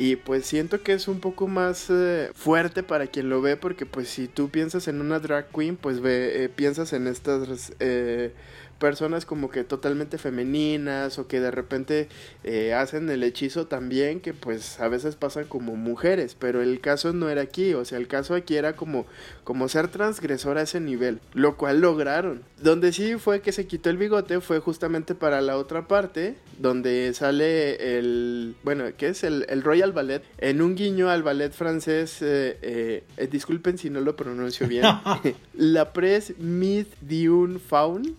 [0.02, 3.86] y pues siento que es un poco más eh, fuerte para quien lo ve porque
[3.86, 8.32] pues si tú piensas en una drag queen pues ve, eh, piensas en estas eh,
[8.80, 12.10] personas como que totalmente femeninas o que de repente
[12.44, 17.14] eh, hacen el hechizo también que pues a veces pasan como mujeres pero el caso
[17.14, 19.06] no era aquí o sea el caso aquí era como
[19.44, 22.44] como ser transgresor a ese nivel lo cual lograron.
[22.62, 27.14] Donde sí fue que se quitó el bigote fue justamente para la otra parte donde
[27.14, 30.24] sale el bueno que es el, Royal Ballet.
[30.38, 34.86] En un guiño al ballet francés eh, eh, disculpen si no lo pronuncio bien.
[35.54, 38.16] La Presse Myth Dune Faun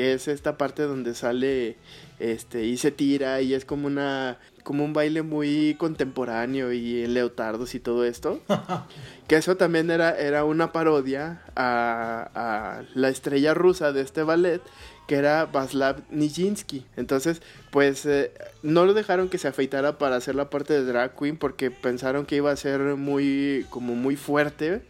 [0.00, 1.76] que es esta parte donde sale
[2.20, 7.12] este y se tira y es como una como un baile muy contemporáneo y en
[7.12, 8.40] leotardos y todo esto.
[9.28, 14.62] que eso también era, era una parodia a, la estrella rusa de este ballet,
[15.06, 16.86] que era Vaslav Nijinsky.
[16.96, 18.32] Entonces, pues eh,
[18.62, 22.24] no lo dejaron que se afeitara para hacer la parte de drag queen porque pensaron
[22.24, 24.80] que iba a ser muy, como muy fuerte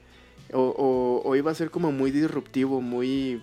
[0.53, 3.43] o, o iba a ser como muy disruptivo, muy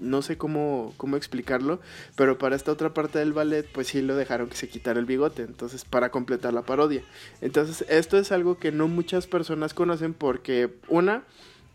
[0.00, 1.80] no sé cómo, cómo explicarlo,
[2.16, 5.06] pero para esta otra parte del ballet, pues sí lo dejaron que se quitara el
[5.06, 7.02] bigote, entonces para completar la parodia.
[7.40, 11.24] Entonces, esto es algo que no muchas personas conocen porque, una,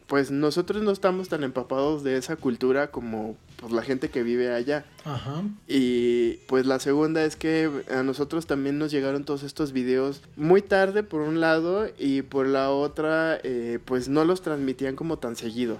[0.07, 4.53] pues nosotros no estamos tan empapados de esa cultura como pues, la gente que vive
[4.53, 4.85] allá.
[5.05, 5.43] Ajá.
[5.67, 10.61] Y pues la segunda es que a nosotros también nos llegaron todos estos videos muy
[10.61, 15.35] tarde por un lado y por la otra eh, pues no los transmitían como tan
[15.35, 15.79] seguido.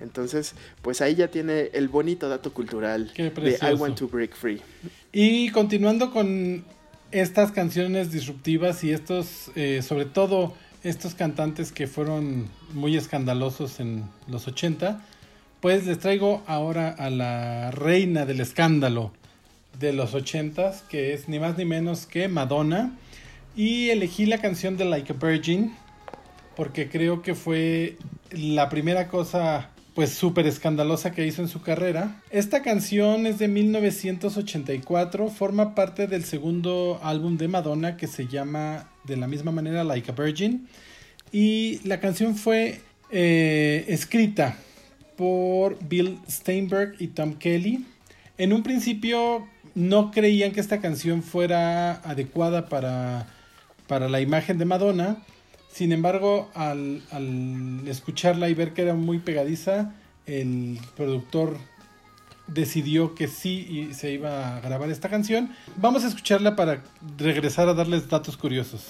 [0.00, 4.60] Entonces, pues ahí ya tiene el bonito dato cultural de I Want to Break Free.
[5.12, 6.64] Y continuando con
[7.10, 14.04] estas canciones disruptivas y estos, eh, sobre todo estos cantantes que fueron muy escandalosos en
[14.28, 15.04] los 80,
[15.60, 19.12] pues les traigo ahora a la reina del escándalo
[19.78, 22.96] de los 80, que es ni más ni menos que Madonna.
[23.56, 25.74] Y elegí la canción de Like a Virgin
[26.56, 27.96] porque creo que fue
[28.30, 32.22] la primera cosa pues súper escandalosa que hizo en su carrera.
[32.30, 38.88] Esta canción es de 1984, forma parte del segundo álbum de Madonna que se llama
[39.04, 40.66] de la misma manera Like a Virgin
[41.32, 44.56] y la canción fue eh, escrita
[45.18, 47.84] por Bill Steinberg y Tom Kelly.
[48.38, 53.26] En un principio no creían que esta canción fuera adecuada para,
[53.86, 55.18] para la imagen de Madonna
[55.72, 57.02] sin embargo, al,
[57.86, 59.94] escucharla y ver que era muy pegadiza,
[60.26, 61.56] el productor
[62.46, 65.50] decidió que sí y se iba a grabar esta canción.
[65.76, 66.82] Vamos a escucharla para
[67.16, 68.82] regresar a darles datos curiosos.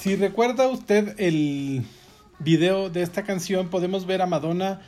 [0.00, 1.84] Si recuerda usted el
[2.38, 4.80] video de esta canción podemos ver a Madonna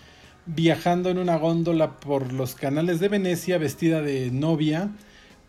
[0.47, 4.91] viajando en una góndola por los canales de Venecia vestida de novia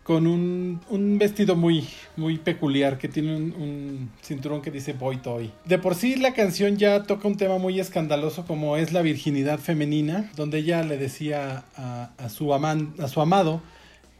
[0.02, 1.86] con un, vestido muy,
[2.16, 5.52] muy peculiar que tiene un, cinturón que dice Boy Toy.
[5.66, 9.60] De por sí la canción ya toca un tema muy escandaloso como es la virginidad
[9.60, 13.62] femenina, donde ella le decía a, su, a su amado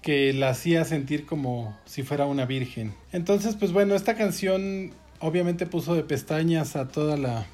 [0.00, 2.94] que la hacía sentir como si fuera una virgen.
[3.12, 7.46] Entonces, pues bueno, esta canción obviamente puso de pestañas a toda la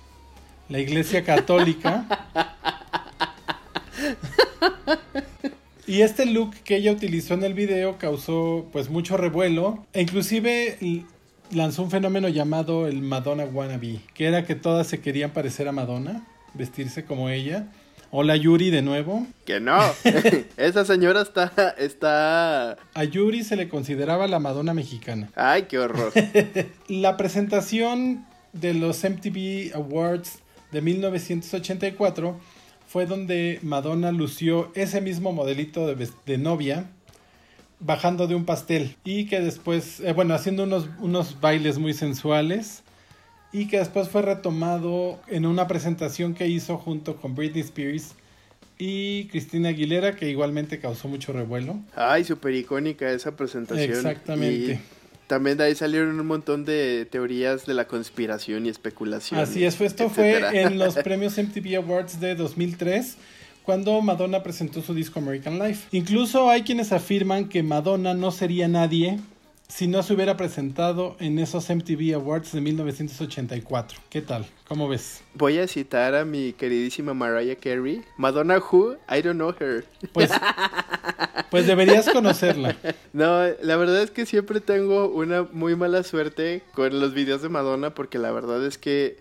[0.68, 2.06] la Iglesia Católica.
[5.86, 11.04] Y este look que ella utilizó en el video causó pues mucho revuelo e inclusive
[11.52, 15.72] lanzó un fenómeno llamado el Madonna wannabe, que era que todas se querían parecer a
[15.72, 17.68] Madonna, vestirse como ella.
[18.10, 19.26] Hola Yuri de nuevo.
[19.44, 19.78] Que no,
[20.56, 22.76] esa señora está, está...
[22.94, 25.30] A Yuri se le consideraba la Madonna mexicana.
[25.36, 26.12] Ay, qué horror.
[26.88, 30.40] la presentación de los MTV Awards
[30.72, 32.38] de 1984
[32.86, 36.90] fue donde Madonna lució ese mismo modelito de, novia
[37.80, 42.82] bajando de un pastel y que después, eh, bueno, haciendo unos, unos bailes muy sensuales
[43.52, 48.14] y que después fue retomado en una presentación que hizo junto con Britney Spears
[48.78, 51.78] y Cristina Aguilera, que igualmente causó mucho revuelo.
[51.94, 53.90] Ay, súper icónica esa presentación.
[53.90, 54.80] Exactamente.
[55.26, 59.40] También de ahí salieron un montón de teorías de la conspiración y especulación.
[59.40, 63.16] Así es, esto fue en los premios MTV Awards de 2003
[63.62, 65.88] cuando Madonna presentó su disco American Life.
[65.90, 69.18] Incluso hay quienes afirman que Madonna no sería nadie
[69.68, 73.98] si no se hubiera presentado en esos MTV Awards de 1984.
[74.08, 74.46] ¿Qué tal?
[74.68, 75.22] ¿Cómo ves?
[75.34, 78.04] Voy a citar a mi queridísima Mariah Carey.
[78.16, 78.96] Madonna Who?
[79.10, 79.84] I don't know her.
[80.12, 80.30] Pues,
[81.50, 82.76] pues deberías conocerla.
[83.12, 87.48] No, la verdad es que siempre tengo una muy mala suerte con los videos de
[87.48, 89.16] Madonna porque la verdad es que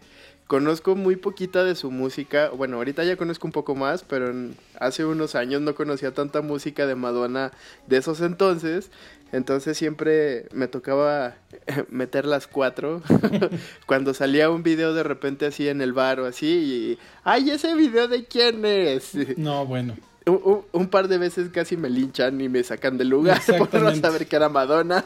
[0.48, 2.50] conozco muy poquita de su música.
[2.50, 4.34] Bueno, ahorita ya conozco un poco más, pero
[4.80, 7.52] hace unos años no conocía tanta música de Madonna
[7.88, 8.92] de esos entonces.
[9.36, 11.36] Entonces siempre me tocaba
[11.90, 13.02] meter las cuatro.
[13.86, 16.48] Cuando salía un video de repente así en el bar o así.
[16.48, 19.12] Y, ¡Ay, ese video de quién es!
[19.38, 19.96] No, bueno.
[20.26, 24.26] Un, par de veces casi me linchan y me sacan del lugar por no saber
[24.26, 25.04] que era Madonna.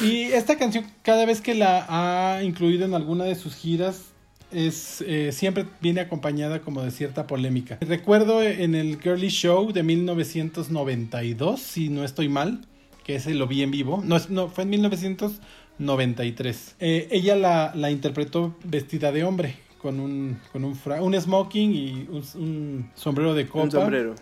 [0.00, 4.11] y esta canción, cada vez que la ha incluido en alguna de sus giras,
[4.52, 7.78] es eh, siempre viene acompañada como de cierta polémica.
[7.80, 12.66] Recuerdo en el Girly Show de 1992, si no estoy mal,
[13.04, 14.02] que ese lo vi en vivo.
[14.04, 16.76] No, no fue en 1993.
[16.80, 22.08] Eh, ella la, la, interpretó vestida de hombre, con un, con un, un smoking y
[22.10, 23.64] un, sombrero de copa.
[23.64, 24.14] Un sombrero.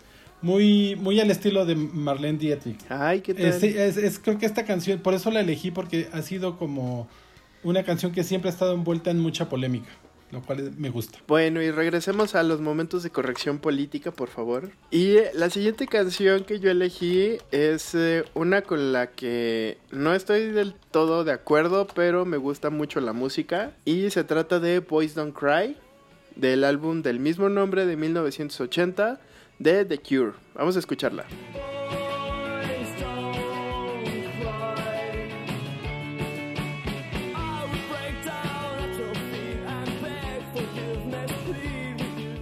[0.43, 2.79] Muy, muy al estilo de Marlene Dietrich.
[2.89, 3.45] Ay, qué tal.
[3.45, 7.09] es, creo que esta canción, por eso la elegí, porque ha sido como
[7.63, 9.91] una canción que siempre ha estado envuelta en mucha polémica
[10.31, 11.19] lo cual me gusta.
[11.27, 14.71] Bueno, y regresemos a los momentos de corrección política, por favor.
[14.91, 20.51] Y la siguiente canción que yo elegí es eh, una con la que no estoy
[20.51, 23.73] del todo de acuerdo, pero me gusta mucho la música.
[23.85, 25.77] Y se trata de Boys Don't Cry,
[26.37, 29.21] del álbum del mismo nombre de 1980
[29.59, 30.33] de The Cure.
[30.55, 31.27] Vamos a escucharla.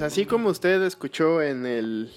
[0.01, 2.12] Así como usted escuchó en el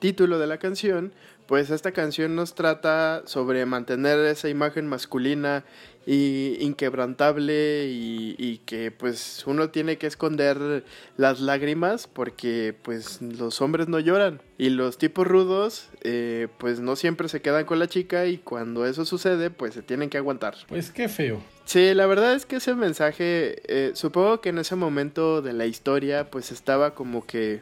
[0.00, 1.12] título de la canción,
[1.52, 5.66] pues esta canción nos trata sobre mantener esa imagen masculina
[6.06, 10.82] y inquebrantable y, que pues uno tiene que esconder
[11.18, 16.96] las lágrimas porque pues los hombres no lloran y los tipos rudos eh, pues no
[16.96, 20.54] siempre se quedan con la chica y cuando eso sucede pues se tienen que aguantar.
[20.68, 21.42] Pues qué feo.
[21.66, 25.66] Sí, la verdad es que ese mensaje, eh, supongo que en ese momento de la
[25.66, 27.60] historia, pues estaba como que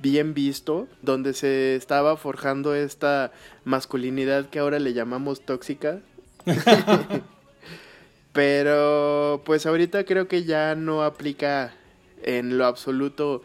[0.00, 3.32] bien visto, donde se estaba forjando esta
[3.64, 6.00] masculinidad que ahora le llamamos tóxica.
[8.32, 11.74] Pero pues ahorita creo que ya no aplica
[12.22, 13.42] en lo absoluto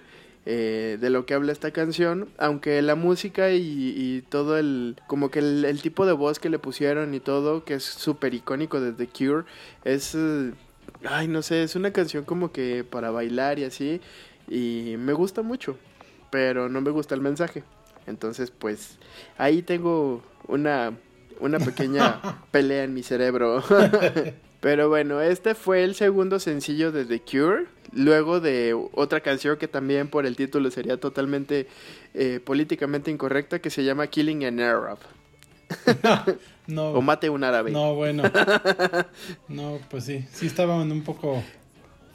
[0.48, 5.40] eh, de lo que habla esta canción, aunque la música y, todo el, como que
[5.40, 9.08] el, tipo de voz que le pusieron y todo, que es súper icónico de The
[9.08, 9.46] Cure,
[9.84, 10.52] es, eh,
[11.04, 14.02] ay, no sé, es una canción como que para bailar y así,
[14.48, 15.80] y me gusta mucho,
[16.36, 17.64] pero no me gusta el mensaje.
[18.08, 18.98] Entonces, pues,
[19.38, 20.92] ahí tengo una,
[21.40, 22.20] una pequeña
[22.52, 23.64] pelea en mi cerebro.
[24.60, 27.68] Pero bueno, este fue el segundo sencillo de The Cure.
[27.94, 31.68] Luego de otra canción que también por el título sería totalmente
[32.14, 34.98] eh, políticamente incorrecta, que se llama Killing an Arab.
[36.68, 36.90] no.
[36.90, 37.72] O mate un árabe.
[37.72, 38.24] No, bueno.
[39.48, 40.26] No, pues sí.
[40.34, 41.42] Sí estaban un poco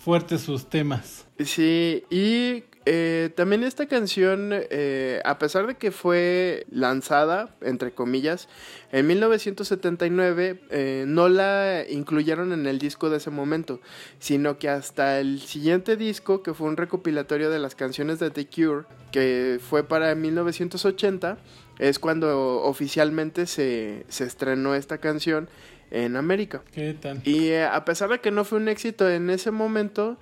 [0.00, 1.26] fuertes sus temas.
[1.38, 8.48] Sí, y eh, también esta canción, eh, a pesar de que fue lanzada, entre comillas,
[8.92, 13.80] en 1979, eh, no la incluyeron en el disco de ese momento,
[14.18, 18.46] sino que hasta el siguiente disco, que fue un recopilatorio de las canciones de The
[18.46, 21.36] Cure, que fue para 1980,
[21.78, 25.48] es cuando oficialmente se, se estrenó esta canción
[25.90, 26.62] en América.
[26.72, 27.20] ¿Qué tal?
[27.26, 30.18] Y a pesar de que no fue un éxito en ese momento,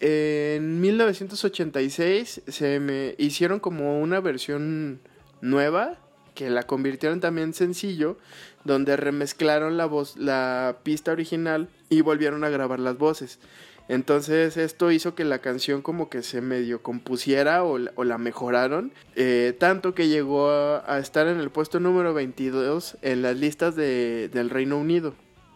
[0.00, 5.00] en 1986 se me hicieron como una versión
[5.40, 5.98] nueva
[6.34, 8.18] que la convirtieron también en sencillo,
[8.64, 13.38] donde remezclaron la voz, la pista original y volvieron a grabar las voces.
[13.88, 19.54] Entonces esto hizo que la canción como que se medio compusiera o, la mejoraron, eh,
[19.58, 24.50] tanto que llegó a, estar en el puesto número 22 en las listas de, del
[24.50, 25.14] Reino Unido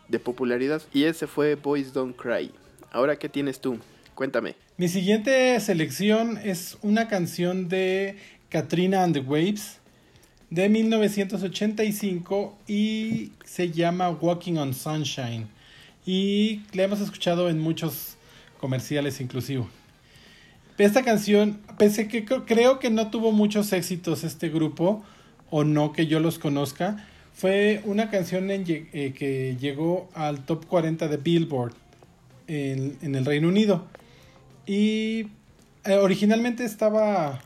[0.09, 0.83] de popularidad.
[0.93, 2.51] Y ese fue Boys Don't Cry.
[2.91, 3.79] Ahora, ¿qué tienes tú?
[4.15, 4.57] Cuéntame.
[4.77, 8.17] Mi siguiente selección es una canción de
[8.49, 9.79] Katrina and the Waves
[10.51, 15.49] de 1985 y se llama Walking on Sunshine.
[16.07, 18.16] y la hemos escuchado en muchos
[18.59, 19.65] comerciales inclusive.
[20.79, 25.03] Esta canción, pese que creo que no tuvo muchos éxitos este grupo,
[25.51, 31.09] o no que yo los conozca, fue una canción eh, que llegó al top 40
[31.09, 31.75] de Billboard
[32.47, 33.87] en, en el Reino Unido.
[34.67, 35.29] Y
[35.85, 37.41] eh, originalmente estaba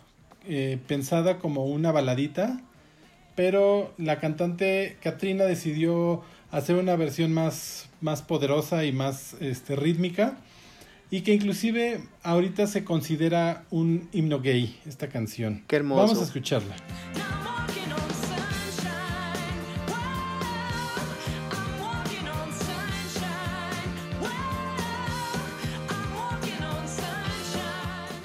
[0.48, 2.60] eh, pensada como una baladita,
[3.36, 10.38] pero la cantante Katrina decidió hacer una versión más, más poderosa y más este, rítmica
[11.10, 15.64] y que inclusive ahorita se considera un himno gay esta canción.
[15.66, 16.02] Qué hermoso.
[16.02, 16.76] Vamos a escucharla.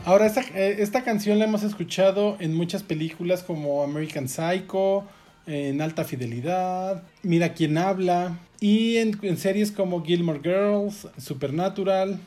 [0.06, 5.04] Ahora, esta, eh, esta canción la hemos escuchado en muchas películas como American Psycho,
[5.48, 12.20] en Alta Fidelidad, Mira quién habla, y en, series como Gilmore Girls, Supernatural.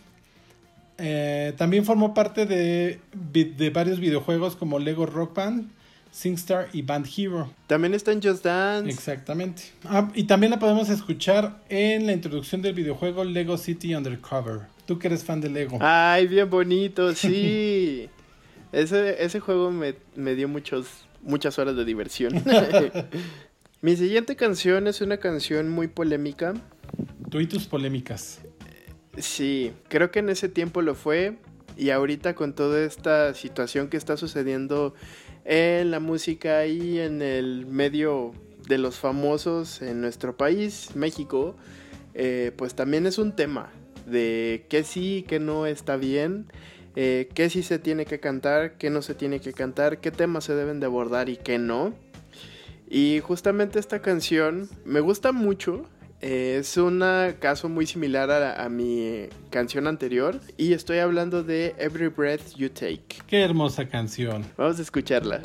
[0.99, 5.71] Eh, también formó parte de, de, varios videojuegos como Lego Rock Band,
[6.11, 7.53] SingStar y Band Hero.
[7.69, 8.91] También está en Just Dance.
[8.91, 9.63] Exactamente.
[9.85, 14.63] Ah, y también la podemos escuchar en la introducción del videojuego Lego City Undercover.
[14.87, 15.79] Tú que eres fan de Lego.
[15.81, 18.09] Ay, bien bonito, sí.
[18.73, 22.43] ese, ese juego me, me dio muchos, muchas horas de diversión.
[23.81, 26.55] Mi siguiente canción es una canción muy polémica.
[27.31, 28.41] Tú y tus polémicas.
[29.17, 31.39] Sí, creo que en ese tiempo lo fue.
[31.77, 34.95] Y ahorita con toda esta situación que está sucediendo
[35.45, 38.33] en la música y en el medio
[38.67, 41.57] de los famosos en nuestro país, México,
[42.15, 43.71] eh, pues también es un tema
[44.07, 46.47] de qué sí, qué no está bien,
[46.97, 50.45] eh, qué sí se tiene que cantar, qué no se tiene que cantar, qué temas
[50.45, 51.95] se deben de abordar y qué no.
[52.91, 55.85] Y justamente esta canción me gusta mucho.
[56.21, 57.05] Eh, es un
[57.39, 62.71] caso muy similar a, a, mi canción anterior y estoy hablando de Every Breath You
[62.71, 63.23] Take.
[63.27, 64.45] Qué hermosa canción.
[64.57, 65.41] Vamos a escucharla.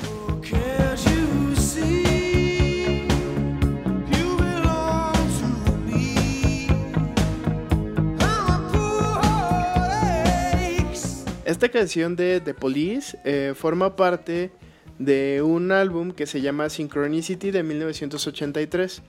[11.44, 14.50] Esta canción de The Police eh, forma parte
[14.98, 19.02] de un álbum que se llama Synchronicity de 1983.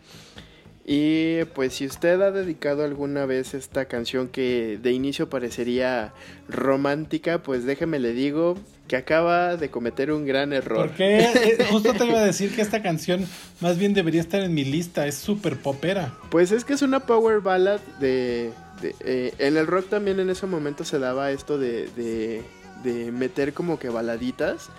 [0.87, 6.13] Y pues si usted ha dedicado alguna vez esta canción que de inicio parecería
[6.47, 8.55] romántica, pues déjeme le digo
[8.87, 10.87] que acaba de cometer un gran error.
[10.87, 13.25] Porque eh, justo te iba a decir que esta canción
[13.61, 16.13] más bien debería estar en mi lista, es súper popera.
[16.29, 20.45] Pues es que es una power ballad de, eh, en el rock también en ese
[20.45, 22.43] momento se daba esto de, de,
[23.11, 24.69] meter como que baladitas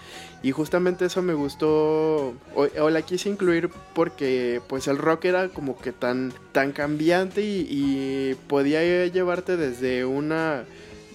[0.47, 5.77] y justamente eso me gustó o, la quise incluir porque pues el rock era como
[5.77, 10.63] que tan, tan cambiante y, podía llevarte desde una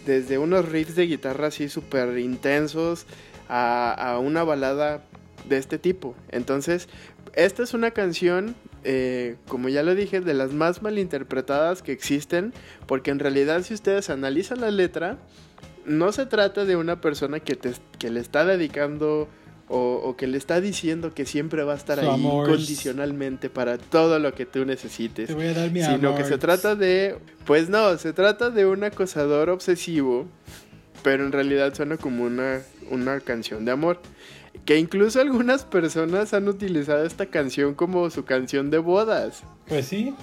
[0.05, 3.05] desde unos riffs de guitarra así súper intensos
[3.47, 5.01] a, a una balada
[5.47, 6.13] de este tipo.
[6.27, 6.89] Entonces
[7.33, 8.53] esta es una canción
[8.83, 12.51] eh, como ya lo dije, de las más malinterpretadas que existen,
[12.85, 15.19] porque en realidad si ustedes analizan la letra,
[15.91, 19.27] no se trata de una persona que, te, que le está dedicando
[19.73, 24.33] o, que le está diciendo que siempre va a estar ahí condicionalmente para todo lo
[24.33, 29.49] que tú necesites, sino que se trata de, pues no, se trata de un acosador
[29.49, 30.27] obsesivo,
[31.03, 34.01] pero en realidad suena como una, una canción de amor.
[34.65, 39.43] Que incluso algunas personas han utilizado esta canción como su canción de bodas.
[39.67, 40.13] Pues sí.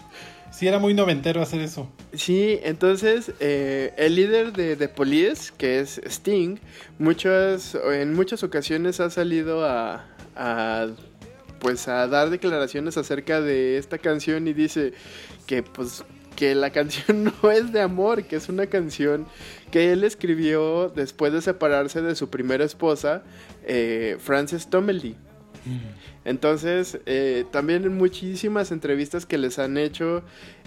[0.51, 1.91] Sí, era muy noventero hacer eso.
[2.13, 6.59] Sí, entonces eh, el líder de The Police, que es Sting,
[6.99, 10.89] muchas, en muchas ocasiones ha salido a, a,
[11.61, 14.95] pues a dar declaraciones acerca de esta canción y dice
[15.47, 16.05] que pues
[16.39, 19.27] que la canción no es de amor, que es una canción
[19.73, 23.23] que él escribió después de separarse de su primera esposa,
[23.65, 25.17] eh, Frances Tomelty.
[26.29, 30.23] Entonces, eh, también en muchísimas entrevistas que les han hecho,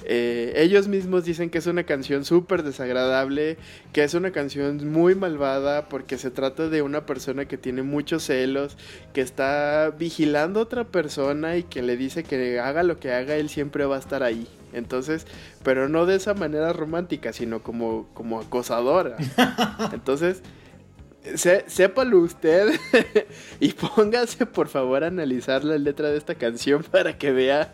[0.05, 3.57] eh, ellos mismos dicen que es una canción súper desagradable,
[3.93, 8.23] que es una canción muy malvada porque se trata de una persona que tiene muchos
[8.23, 8.75] celos,
[9.13, 13.35] que está vigilando a otra persona y que le dice que haga lo que haga,
[13.35, 14.47] él siempre va a estar ahí.
[14.73, 15.27] Entonces,
[15.63, 19.15] pero no de esa manera romántica, sino como, como acosadora.
[19.93, 20.41] Entonces,
[21.67, 22.73] sépalo usted
[23.59, 27.71] y póngase por favor a analizar la letra de esta canción para que vea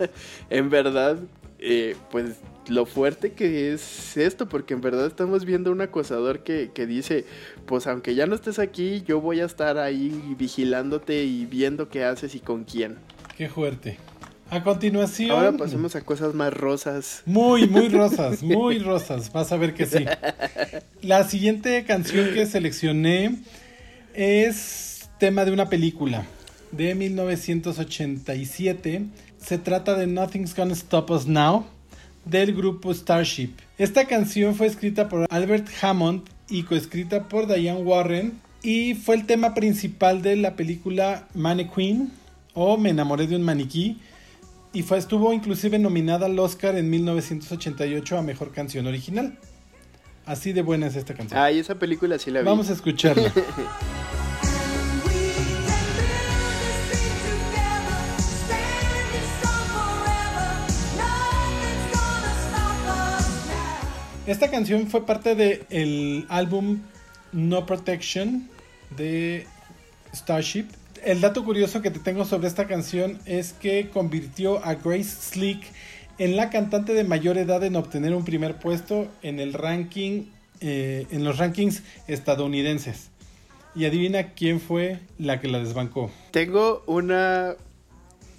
[0.49, 1.17] en verdad
[1.59, 2.37] eh, pues
[2.69, 7.25] lo fuerte que es esto, porque en verdad estamos viendo un acosador que, que, dice,
[7.65, 12.03] pues aunque ya no estés aquí, yo voy a estar ahí vigilándote y viendo qué
[12.03, 12.97] haces y con quién.
[13.37, 13.97] Qué fuerte.
[14.49, 15.31] A continuación.
[15.31, 17.21] Ahora pasemos a cosas más rosas.
[17.25, 19.31] Muy, muy rosas, muy rosas.
[19.33, 20.05] Vas a ver que sí.
[21.01, 23.39] La siguiente canción que seleccioné
[24.13, 26.25] es tema de una película
[26.71, 29.05] de 1987.
[29.37, 31.65] Se trata de Nothing's Gonna Stop Us Now
[32.23, 33.51] del grupo Starship.
[33.77, 39.25] Esta canción fue escrita por Albert Hammond y coescrita por Diane Warren y fue el
[39.25, 42.11] tema principal de la película Mannequin
[42.53, 43.99] o Me enamoré de un maniquí
[44.73, 49.37] y fue, estuvo inclusive nominada al Oscar en 1988 a Mejor Canción Original.
[50.25, 51.39] Así de buena es esta canción.
[51.39, 52.45] Ay, esa película sí la vi.
[52.45, 53.31] Vamos a escucharla.
[64.27, 66.81] Esta canción fue parte del álbum
[67.31, 68.49] No Protection
[68.97, 69.47] de
[70.13, 70.65] Starship.
[71.03, 75.61] El dato curioso que te tengo sobre esta canción es que convirtió a Grace Slick
[76.17, 80.25] en la cantante de mayor edad en obtener un primer puesto en el ranking,
[80.61, 83.09] eh, en los rankings estadounidenses.
[83.75, 86.11] Y adivina quién fue la que la desbancó.
[86.31, 87.55] Tengo una,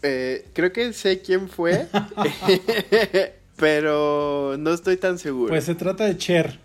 [0.02, 1.86] eh, creo que sé quién fue.
[3.58, 5.50] pero no estoy tan seguro.
[5.50, 6.58] Pues se trata de Cher,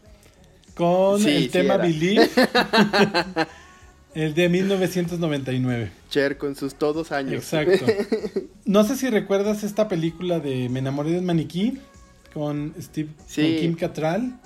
[0.76, 2.30] con el tema Believe,
[4.16, 5.92] el de 1999.
[6.10, 7.54] Cher con sus todos años.
[7.54, 7.86] Exacto.
[8.66, 11.80] No sé si recuerdas esta película de Me enamoré del maniquí,
[12.34, 14.40] con, Steve, con Kim Cattrall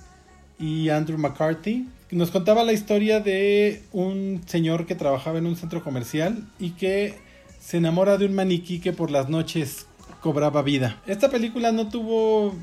[0.58, 1.88] y Andrew McCarthy.
[2.10, 7.14] Nos contaba la historia de un señor que trabajaba en un centro comercial y que
[7.60, 9.86] se enamora de un maniquí que por las noches
[10.22, 11.00] cobraba vida.
[11.06, 12.56] Esta película no tuvo,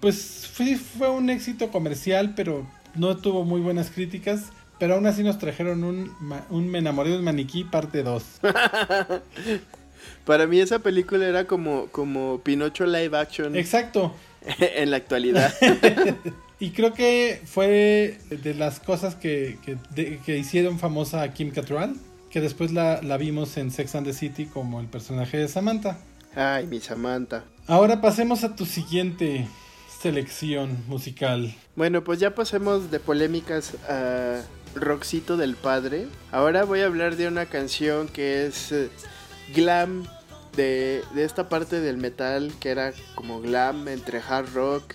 [0.00, 4.52] pues fue, fue un éxito comercial, pero no tuvo muy buenas críticas.
[4.80, 6.12] Pero aún así nos trajeron un,
[6.48, 8.24] un Me enamoré de un maniquí parte 2.
[10.24, 13.54] Para mí esa película era como, como Pinocho live action.
[13.54, 14.12] Exacto.
[14.58, 15.52] en la actualidad.
[16.60, 19.58] y creo que fue de las cosas que,
[20.24, 21.96] que, hicieron famosa a Kim Cattrall,
[22.30, 25.98] que después la, la vimos en Sex and the City como el personaje de Samantha.
[26.34, 27.44] Ay, mi Samantha.
[27.66, 29.46] Ahora pasemos a tu siguiente
[30.00, 31.54] selección musical.
[31.76, 34.42] Bueno, pues ya pasemos de polémicas a
[34.74, 36.06] Roxito del Padre.
[36.30, 38.88] Ahora voy a hablar de una canción que es eh,
[39.54, 40.06] glam
[40.56, 44.94] de, esta parte del metal que era como glam entre hard rock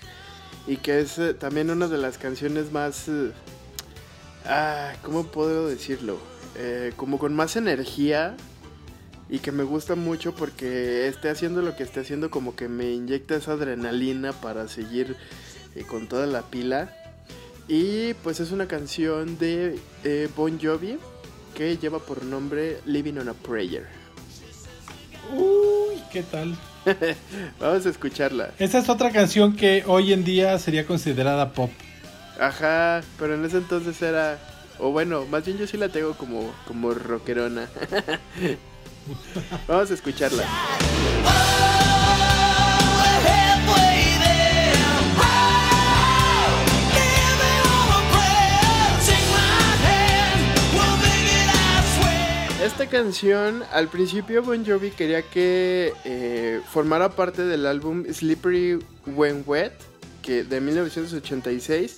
[0.68, 3.08] y que es eh, también una de las canciones más...
[3.08, 3.32] Eh,
[4.46, 6.20] ah, ¿cómo puedo decirlo?
[6.96, 8.38] como con más energía
[9.28, 12.94] y que me gusta mucho porque esté haciendo lo que esté haciendo como que me
[12.94, 15.18] inyecta esa adrenalina para seguir
[15.90, 16.96] con toda la pila.
[17.68, 20.98] Y pues es una canción de eh, Bon Jovi
[21.56, 23.88] que lleva por nombre Living on a Prayer.
[25.34, 26.56] Uy, ¿qué tal?
[27.60, 28.52] Vamos a escucharla.
[28.60, 31.72] Esa es otra canción que hoy en día sería considerada pop.
[32.40, 34.38] Ajá, pero en ese entonces era...
[34.78, 37.70] O bueno, más bien yo sí la tengo como, como rockerona.
[39.68, 40.44] Vamos a escucharla.
[52.66, 59.44] Esta canción, al principio Bon Jovi quería que eh, formara parte del álbum Slippery When
[59.46, 59.74] Wet,
[60.24, 61.98] que de 1986,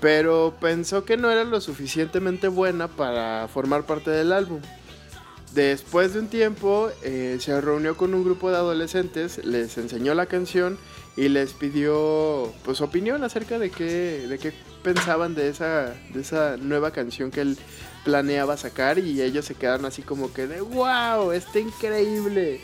[0.00, 4.60] pero pensó que no era lo suficientemente buena para formar parte del álbum.
[5.52, 10.26] Después de un tiempo eh, se reunió con un grupo de adolescentes, les enseñó la
[10.26, 10.78] canción
[11.16, 14.52] y les pidió pues opinión acerca de qué, de qué
[14.84, 17.58] pensaban de esa, de esa nueva canción que él
[18.04, 22.60] planeaba sacar y ellos se quedaron así como que de wow, está increíble.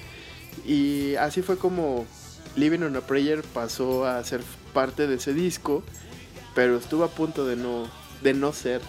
[0.66, 2.06] Y así fue como
[2.56, 5.82] Living on a Prayer pasó a ser parte de ese disco,
[6.54, 7.88] pero estuvo a punto de no,
[8.22, 8.80] de no ser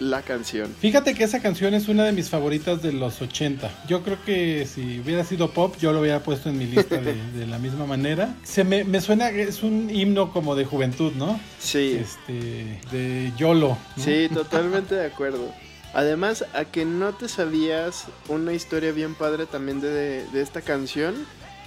[0.00, 0.74] la canción.
[0.80, 3.84] Fíjate que esa canción es una de mis favoritas de los 80.
[3.88, 7.14] Yo creo que si hubiera sido pop, yo lo hubiera puesto en mi lista de,
[7.46, 8.34] la misma manera.
[8.42, 11.38] Se me, me, suena, es un himno como de juventud, ¿no?
[11.58, 12.00] Sí.
[12.00, 13.78] Este, de YOLO.
[13.96, 15.52] Sí, totalmente de acuerdo.
[15.94, 21.14] Además, a que no te sabías una historia bien padre también de, de esta canción.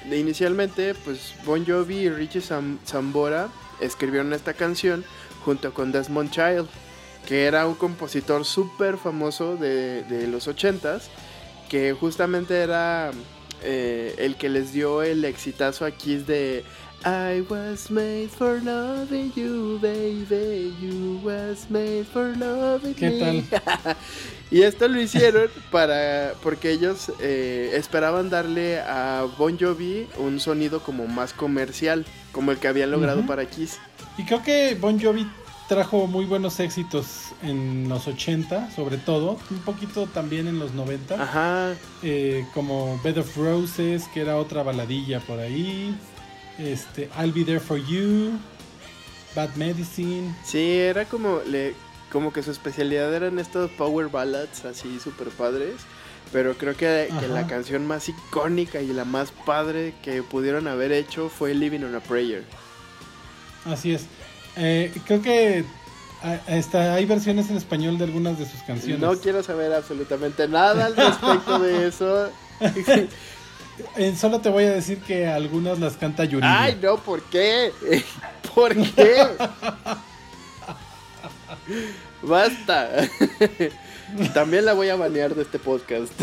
[0.10, 3.50] De inicialmente, pues Bon Jovi y Richie Zambora
[3.80, 5.04] escribieron esta canción
[5.44, 6.68] junto con Desmond Child
[7.28, 11.10] que era un compositor súper famoso de, los ochentas,
[11.68, 13.12] que justamente era
[13.64, 16.64] eh, el que les dio el exitazo a Kiss de
[17.06, 20.74] I was made for loving you, baby.
[20.82, 23.42] You was made for loving ¿Qué me.
[23.44, 23.96] tal?
[24.52, 30.82] y esto lo hicieron para porque ellos eh, esperaban darle a Bon Jovi un sonido
[30.82, 33.78] como más comercial, como el que habían logrado para Kiss.
[34.18, 35.26] Y creo que Bon Jovi
[35.70, 41.22] trajo muy buenos éxitos en los 80, sobre todo, un poquito también en los 90,
[41.22, 41.74] Ajá.
[42.04, 45.94] eh, como Bed of Roses, que era otra baladilla por ahí,
[46.58, 48.32] este, I'll Be There For You,
[49.36, 51.74] Bad Medicine, Sí, era como le
[52.12, 55.76] como que su especialidad eran estos power ballads así super padres.
[56.32, 60.92] Pero creo que, que la canción más icónica y la más padre que pudieron haber
[60.92, 62.44] hecho fue Living on a Prayer.
[63.64, 64.06] así es.
[64.58, 65.64] Eh, creo que
[66.24, 69.00] ah, está, hay versiones en español de algunas de sus canciones.
[69.00, 72.30] No quiero saber absolutamente nada al respecto de eso.
[73.96, 76.62] Eh, solo te voy a decir que algunas las canta Yuridia.
[76.64, 77.72] Ay, no, ¿por qué?
[78.56, 79.16] ¿Por qué?
[82.22, 82.90] Basta.
[84.34, 86.14] También la voy a banear de este podcast.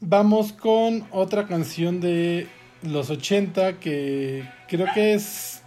[0.00, 2.48] Vamos con otra canción de
[2.82, 5.62] los 80 que creo que es,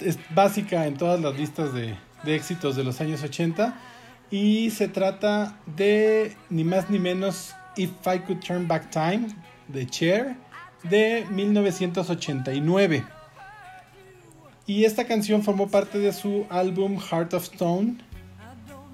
[0.00, 3.80] es básica en todas las listas de, de éxitos de los años 80
[4.30, 9.28] y se trata de ni más ni menos If I Could Turn Back Time
[9.68, 10.36] de Cher
[10.82, 13.04] de 1989.
[14.66, 17.96] Y esta canción formó parte de su álbum Heart of Stone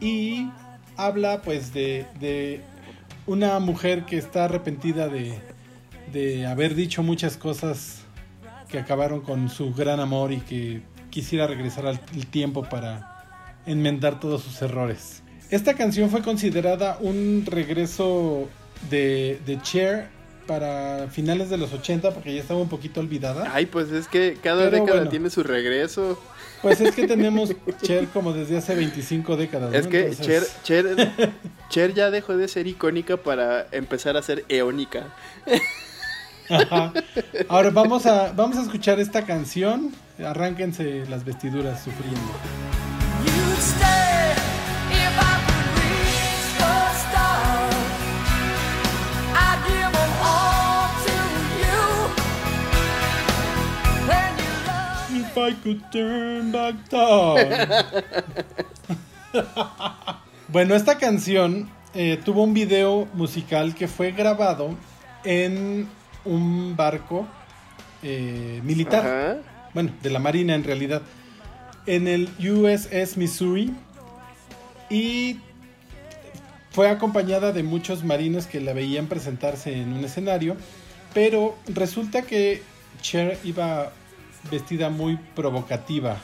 [0.00, 0.48] y
[0.96, 2.60] habla pues de, de
[3.26, 5.38] una mujer que está arrepentida de,
[6.12, 8.02] de haber dicho muchas cosas
[8.68, 12.00] que acabaron con su gran amor y que quisiera regresar al
[12.30, 15.22] tiempo para enmendar todos sus errores.
[15.50, 18.48] Esta canción fue considerada un regreso
[18.88, 20.08] de, de Cher
[20.46, 23.50] para finales de los 80 porque ya estaba un poquito olvidada.
[23.54, 25.10] Ay, pues es que cada Pero década bueno.
[25.10, 26.20] tiene su regreso.
[26.62, 27.52] Pues es que tenemos
[27.82, 29.72] Cher como desde hace 25 décadas.
[29.74, 29.90] Es ¿no?
[29.90, 31.32] que Entonces- Cher, Cher,
[31.70, 35.14] Cher ya dejó de ser icónica para empezar a ser eónica.
[36.48, 36.92] Ajá.
[37.48, 39.92] Ahora vamos a, vamos a escuchar esta canción.
[40.24, 42.20] Arránquense las vestiduras sufriendo.
[43.24, 44.29] You'd
[55.50, 57.50] I could turn back time.
[60.48, 64.76] bueno, esta canción eh, tuvo un video musical que fue grabado
[65.24, 65.88] en
[66.24, 67.26] un barco
[68.04, 69.00] eh, militar.
[69.00, 69.36] Ajá.
[69.74, 71.02] bueno, de la Marina en realidad,
[71.86, 73.74] en el USS Missouri
[74.88, 75.40] y
[76.70, 80.56] fue acompañada de muchos marinos que la veían presentarse en un escenario,
[81.12, 82.62] pero resulta que
[83.02, 83.90] Cher iba
[84.50, 86.18] vestida muy provocativa,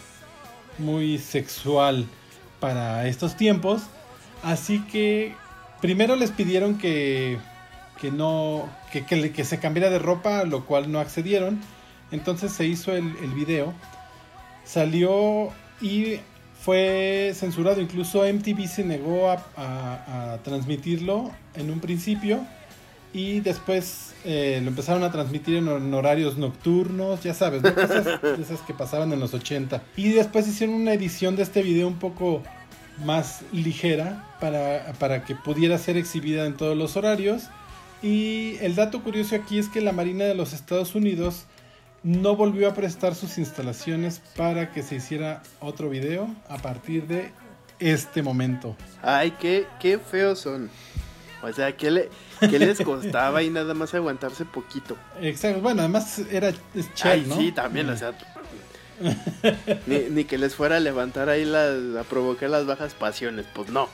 [0.79, 2.07] muy sexual
[2.61, 3.83] para estos tiempos,
[4.43, 5.35] así que
[5.81, 7.39] primero les pidieron que
[8.01, 11.61] que no que, que se cambiara de ropa, lo cual no accedieron.
[12.12, 13.73] Entonces se hizo el, video,
[14.64, 15.49] salió
[15.81, 16.21] y
[16.62, 17.81] fue censurado.
[17.81, 22.47] Incluso MTV se negó a transmitirlo en un principio
[23.17, 27.75] y después eh, lo empezaron a transmitir en, hor- en horarios nocturnos, ya sabes, ¿no?
[27.75, 28.07] cosas
[28.41, 29.83] esas que pasaban en los 80.
[29.97, 32.43] Y después hicieron una edición de este video un poco
[33.05, 37.45] más ligera para, para que pudiera ser exhibida en todos los horarios.
[38.03, 41.45] Y el dato curioso aquí es que la Marina de los Estados Unidos
[42.03, 47.31] no volvió a prestar sus instalaciones para que se hiciera otro video a partir de
[47.79, 48.77] este momento.
[49.03, 50.71] Ay, qué, qué feos son.
[51.43, 52.09] O sea, ¿qué, le,
[52.41, 54.97] qué les costaba y nada más aguantarse poquito?
[55.20, 55.61] Exacto.
[55.61, 56.53] Bueno, además era
[57.03, 57.37] Ay, ¿no?
[57.37, 58.12] sí, también, o sea.
[59.87, 61.97] ni, ni que les fuera a levantar ahí las.
[61.97, 63.89] a provocar las bajas pasiones, pues no.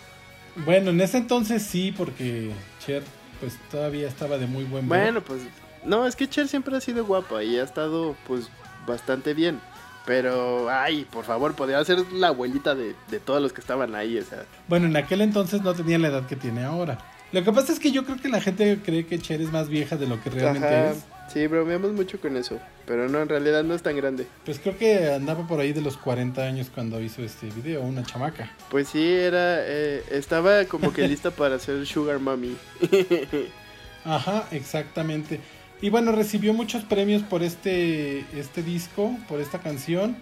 [0.64, 2.50] Bueno, en ese entonces sí, porque
[2.84, 3.02] Cher
[3.42, 4.86] pues todavía estaba de muy buen.
[4.86, 5.42] Bueno, pues.
[5.84, 8.48] No, es que Cher siempre ha sido guapa y ha estado, pues,
[8.86, 9.60] bastante bien.
[10.06, 14.16] Pero, ay, por favor, podría ser la abuelita de, de todos los que estaban ahí,
[14.16, 14.44] o sea.
[14.68, 16.98] Bueno, en aquel entonces no tenía la edad que tiene ahora.
[17.32, 19.68] Lo que pasa es que yo creo que la gente cree que Cher es más
[19.68, 20.90] vieja de lo que realmente Ajá.
[20.90, 20.98] es.
[21.32, 22.60] Sí, bromeamos mucho con eso.
[22.84, 24.26] Pero no, en realidad no es tan grande.
[24.44, 28.02] Pues creo que andaba por ahí de los 40 años cuando hizo este video, una
[28.02, 28.54] chamaca.
[28.70, 29.60] Pues sí, era.
[29.66, 32.54] eh, estaba como que lista para ser Sugar Mommy.
[34.04, 35.40] Ajá, exactamente.
[35.80, 40.16] Y bueno, recibió muchos premios por este, este disco, por esta canción.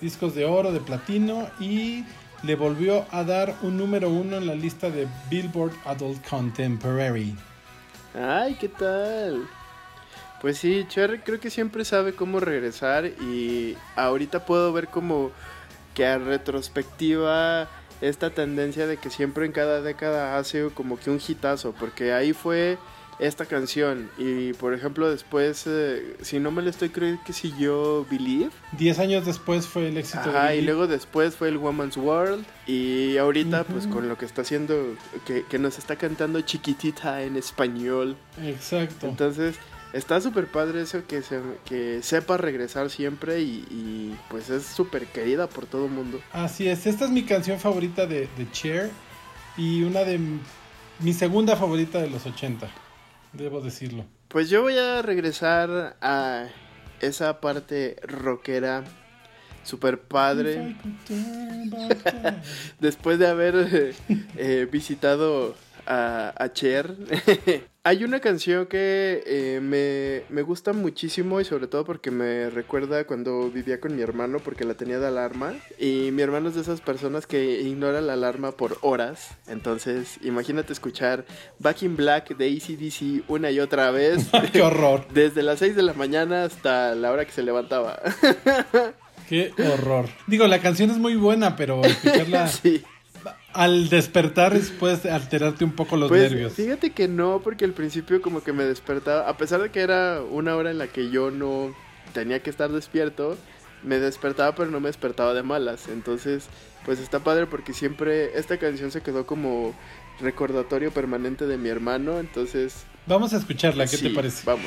[0.00, 1.48] Discos de oro, de platino.
[1.60, 2.04] Y
[2.46, 7.34] le volvió a dar un número uno en la lista de Billboard Adult Contemporary.
[8.14, 9.48] Ay, ¿qué tal?
[10.40, 15.32] Pues sí, Cher creo que siempre sabe cómo regresar y ahorita puedo ver como
[15.94, 17.68] que a retrospectiva
[18.00, 22.32] esta tendencia de que siempre en cada década hace como que un hitazo, porque ahí
[22.32, 22.78] fue
[23.18, 24.10] esta canción.
[24.18, 28.98] Y por ejemplo después, eh, si no me lo estoy creyendo que siguió Believe, Diez
[28.98, 32.44] años después fue el éxito Ajá, de y luego después fue el Woman's World.
[32.66, 34.96] Y ahorita pues con lo que está haciendo,
[35.26, 38.16] que, que nos está cantando chiquitita en español.
[38.42, 39.06] Exacto.
[39.06, 39.56] Entonces,
[39.92, 45.06] está súper padre eso que, se, que sepa regresar siempre y, y, pues es súper
[45.06, 46.20] querida por todo el mundo.
[46.32, 48.90] Así es, esta es mi canción favorita de, de Cher
[49.56, 50.20] y una de
[51.00, 52.68] mi segunda favorita de los 80,
[53.36, 54.04] debo decirlo.
[54.28, 56.48] Pues yo voy a regresar a
[57.00, 58.84] esa parte rockera
[59.62, 60.76] súper padre.
[62.80, 63.94] Después de haber
[64.36, 65.54] eh, visitado
[65.86, 66.96] a, a Cher,
[67.86, 73.06] hay una canción que eh, me, me gusta muchísimo y sobre todo porque me recuerda
[73.06, 76.62] cuando vivía con mi hermano porque la tenía de alarma y mi hermano es de
[76.62, 79.36] esas personas que ignora la alarma por horas.
[79.46, 81.26] Entonces, imagínate escuchar
[81.60, 84.30] Back in Black de ACDC una y otra vez.
[84.52, 85.06] ¡Qué horror!
[85.14, 88.00] Desde las 6 de la mañana hasta la hora que se levantaba.
[89.28, 90.08] ¡Qué horror!
[90.26, 92.84] Digo, la canción es muy buena, pero escucharla sí.
[93.56, 96.52] Al despertar es, puedes alterarte un poco los Pues nervios.
[96.52, 100.20] fíjate que no, porque al principio como que me despertaba, a pesar de que era
[100.22, 101.74] una hora en la que yo no
[102.12, 103.36] tenía que estar despierto,
[103.82, 105.88] me despertaba pero no me despertaba de malas.
[105.88, 106.46] Entonces,
[106.84, 109.74] pues está padre porque siempre esta canción se quedó como
[110.20, 112.84] recordatorio permanente de mi hermano, entonces...
[113.06, 114.42] Vamos a escucharla, ¿qué sí, te parece?
[114.44, 114.66] Vamos.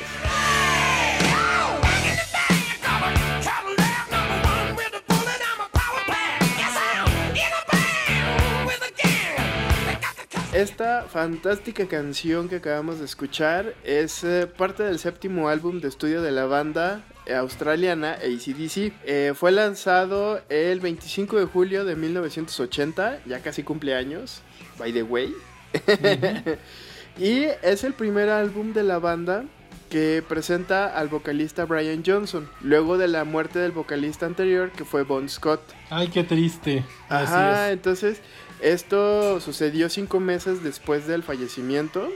[10.60, 16.20] Esta fantástica canción que acabamos de escuchar es eh, parte del séptimo álbum de estudio
[16.20, 18.92] de la banda eh, australiana ACDC.
[19.06, 24.42] Eh, fue lanzado el 25 de julio de 1980, ya casi cumpleaños,
[24.78, 25.32] by the way.
[27.18, 29.46] y es el primer álbum de la banda
[29.88, 35.04] que presenta al vocalista Brian Johnson, luego de la muerte del vocalista anterior que fue
[35.04, 35.62] Bon Scott.
[35.88, 36.84] Ay, qué triste.
[37.08, 37.72] Así Ajá, es.
[37.72, 38.20] entonces
[38.62, 42.08] esto sucedió cinco meses después del fallecimiento.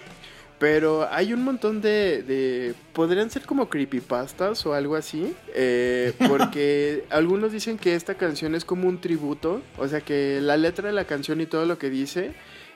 [0.59, 5.35] Pero hay un montón de, de- Podrían ser como creepypastas o algo así.
[5.55, 9.63] eh, porque algunos dicen que esta canción es como un tributo.
[9.79, 12.33] O sea que la letra de la canción y todo lo que dice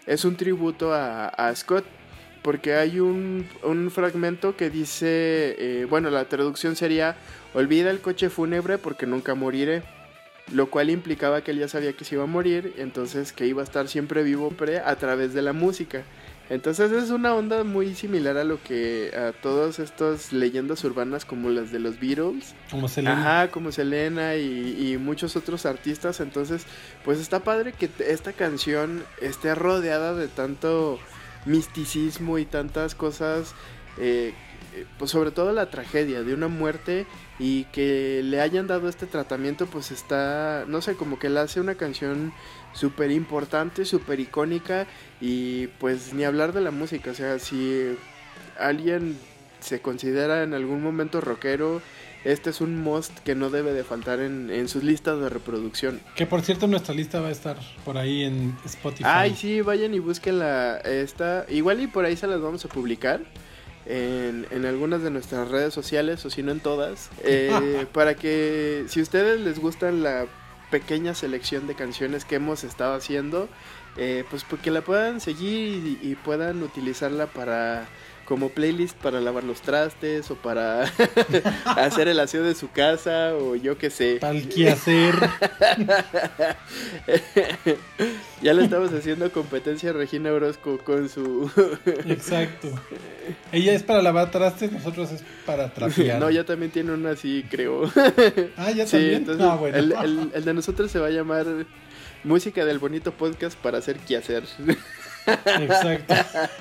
[0.06, 1.84] es un tributo a, a Scott.
[2.42, 5.54] Porque hay un, un fragmento que dice...
[5.58, 7.16] eh, bueno, la traducción sería...
[7.54, 9.82] Olvida el coche fúnebre porque nunca moriré.
[10.52, 13.60] Lo cual implicaba que él ya sabía que se iba a morir, entonces que iba
[13.60, 16.04] a estar siempre vivo siempre a través de la música.
[16.50, 21.50] Entonces es una onda muy similar a lo que a todas estas leyendas urbanas como
[21.50, 22.54] las de los Beatles.
[22.70, 26.20] Como se le Ajá, como Selena y, y muchos otros artistas.
[26.20, 26.64] Entonces,
[27.04, 30.98] pues está padre que esta canción esté rodeada de tanto
[31.44, 33.54] misticismo y tantas cosas.
[33.98, 34.32] eh,
[34.98, 37.06] pues sobre todo la tragedia de una muerte
[37.38, 41.60] y que le hayan dado este tratamiento pues está, no sé, como que le hace
[41.60, 42.32] una canción
[42.72, 44.86] súper importante, súper icónica
[45.20, 47.96] y pues ni hablar de la música, o sea, si
[48.58, 49.16] alguien
[49.60, 51.82] se considera en algún momento rockero,
[52.24, 56.00] este es un must que no debe de faltar en, en sus listas de reproducción.
[56.16, 59.04] Que por cierto nuestra lista va a estar por ahí en Spotify.
[59.06, 61.46] Ay, sí, vayan y busquen la esta.
[61.48, 63.20] Igual y por ahí se las vamos a publicar
[63.88, 67.10] en, en algunas de nuestras redes sociales, o si no en todas.
[67.24, 70.26] eh, para que si ustedes les gustan la
[70.70, 73.48] pequeña selección de canciones que hemos estado haciendo,
[73.96, 77.88] eh, pues porque la puedan seguir y, y puedan utilizarla para
[78.28, 80.82] como playlist para lavar los trastes o para
[81.64, 84.18] hacer el aseo de su casa o yo qué sé.
[84.20, 85.14] Para el quehacer.
[88.42, 91.50] ya le estamos haciendo competencia a Regina Orozco con su...
[92.06, 92.68] Exacto.
[93.50, 96.20] Ella es para lavar trastes, nosotros es para trapear.
[96.20, 97.90] no, ya también tiene una así, creo.
[98.58, 99.14] Ah, ya sí, también.
[99.16, 99.76] entonces Ah, bueno.
[99.78, 101.46] el, el- el de nosotros se va a llamar
[102.24, 104.42] Música del Bonito Podcast para hacer quehacer.
[105.28, 106.14] Exacto.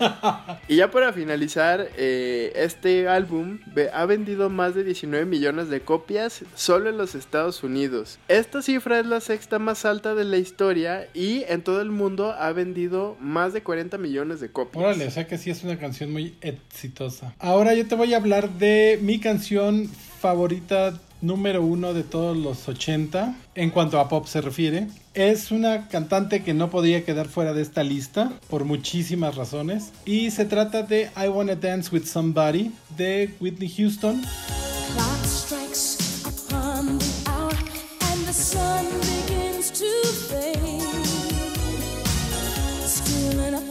[0.68, 3.60] y ya para finalizar, eh, este álbum
[3.94, 8.20] ha vendido más de 19 millones de copias solo en los Estados Unidos.
[8.28, 12.32] Esta cifra es la sexta más alta de la historia y en todo el mundo
[12.32, 14.84] ha vendido más de 40 millones de copias.
[14.84, 17.34] Órale, o sea que sí es una canción muy exitosa.
[17.40, 19.88] Ahora yo te voy a hablar de mi canción
[20.20, 24.88] favorita número uno de todos los 80 en cuanto a pop se refiere.
[25.14, 29.92] Es una cantante que no podía quedar fuera de esta lista por muchísimas razones.
[30.06, 34.22] Y se trata de I Wanna Dance with Somebody de Whitney Houston.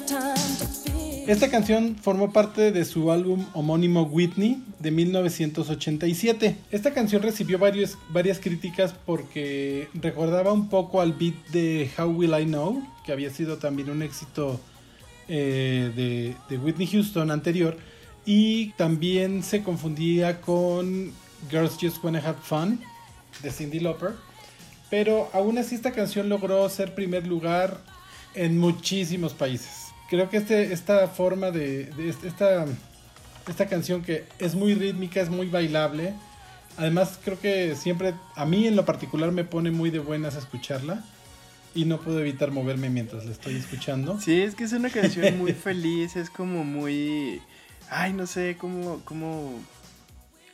[0.07, 0.46] Time.
[1.27, 6.57] Esta canción formó parte de su álbum homónimo Whitney de 1987.
[6.71, 12.45] Esta canción recibió varias críticas porque recordaba un poco al beat de How Will I
[12.45, 14.61] Know, que había sido también un éxito
[15.27, 17.77] eh, de, de Whitney Houston anterior,
[18.25, 21.11] y también se confundía con
[21.51, 22.81] Girls Just Wanna Have Fun
[23.43, 24.13] de Cindy Lauper.
[24.91, 27.81] Pero aún así esta canción logró ser primer lugar
[28.35, 29.86] en muchísimos países.
[30.09, 32.65] Creo que este, esta forma de, de esta,
[33.49, 36.15] esta canción que es muy rítmica, es muy bailable.
[36.77, 41.05] Además creo que siempre, a mí en lo particular me pone muy de buenas escucharla.
[41.75, 44.19] Y no puedo evitar moverme mientras la estoy escuchando.
[44.19, 47.43] Sí, es que es una canción muy feliz, es como muy...
[47.91, 49.61] Ay, no sé cómo, cómo,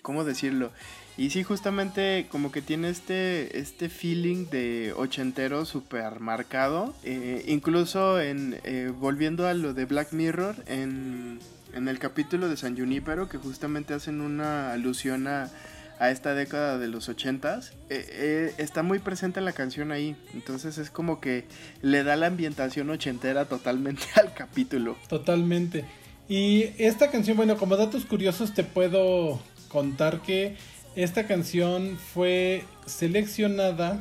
[0.03, 0.73] cómo decirlo.
[1.17, 6.95] Y sí, justamente como que tiene este, este feeling de ochentero super marcado.
[7.05, 11.39] Eh, incluso en eh, volviendo a lo de Black Mirror, en,
[11.75, 15.51] en el capítulo de San Junipero, que justamente hacen una alusión a,
[15.99, 20.17] a esta década de los ochentas, eh, está muy presente la canción ahí.
[20.35, 21.45] Entonces es como que
[21.83, 24.97] le da la ambientación ochentera totalmente al capítulo.
[25.09, 25.85] Totalmente.
[26.29, 30.57] Y esta canción, bueno, como datos curiosos te puedo contar que
[30.97, 33.99] esta canción fue seleccionada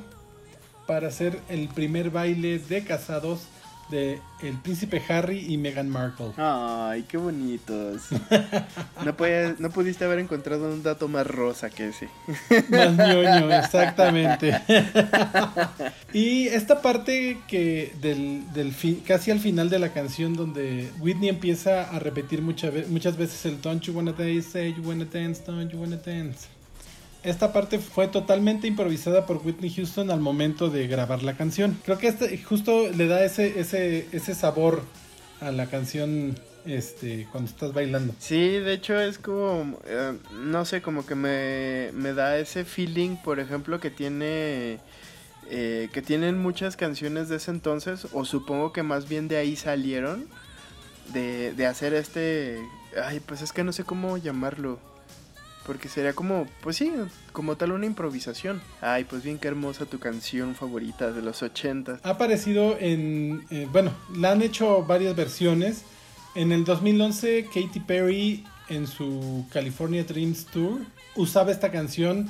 [0.87, 3.41] para ser el primer baile de casados
[3.89, 6.31] de el príncipe Harry y Meghan Markle.
[6.37, 8.03] Ay, qué bonitos.
[9.03, 9.15] No,
[9.57, 12.07] no pudiste haber encontrado un dato más rosa que ese.
[12.69, 14.61] Más ñoño, exactamente.
[16.13, 21.29] y esta parte que del, del fin- casi al final de la canción donde Whitney
[21.29, 25.69] empieza a repetir mucha muchas veces el Don't you wanna dance, you wanna dance, don't
[25.71, 26.47] you wanna dance.
[27.23, 31.77] Esta parte fue totalmente improvisada por Whitney Houston al momento de grabar la canción.
[31.85, 34.81] Creo que este justo le da ese, ese, ese sabor
[35.39, 38.13] a la canción este, cuando estás bailando.
[38.19, 40.13] Sí, de hecho es como, eh,
[40.43, 44.79] no sé, como que me, me da ese feeling, por ejemplo, que tiene,
[45.49, 49.55] eh, que tienen muchas canciones de ese entonces, o supongo que más bien de ahí
[49.55, 50.25] salieron,
[51.13, 52.59] de, de hacer este,
[53.03, 54.79] ay, pues es que no sé cómo llamarlo,
[55.65, 56.91] porque sería como, pues sí,
[57.31, 58.61] como tal una improvisación.
[58.81, 61.99] Ay, pues bien, qué hermosa tu canción favorita de los ochentas.
[62.03, 63.45] Ha aparecido en.
[63.49, 65.83] eh, bueno, la han hecho varias versiones.
[66.35, 70.79] En el 2011, Katy Perry, en su California Dreams Tour,
[71.15, 72.29] usaba esta canción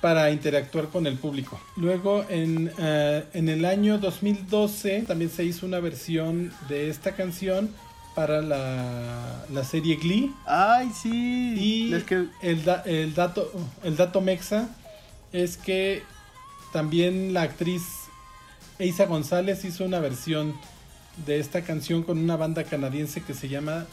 [0.00, 1.58] para interactuar con el público.
[1.76, 7.70] Luego, en, eh, en el año 2012, también se hizo una versión de esta canción
[8.14, 10.32] para la, la serie Glee.
[10.46, 11.54] Ay, sí.
[11.58, 13.50] Y es que el, da- el dato,
[13.82, 14.68] el dato mexa
[15.32, 16.02] es que
[16.72, 17.82] también la actriz
[18.78, 20.54] Eisa González hizo una versión
[21.26, 23.86] de esta canción con una banda canadiense que se llama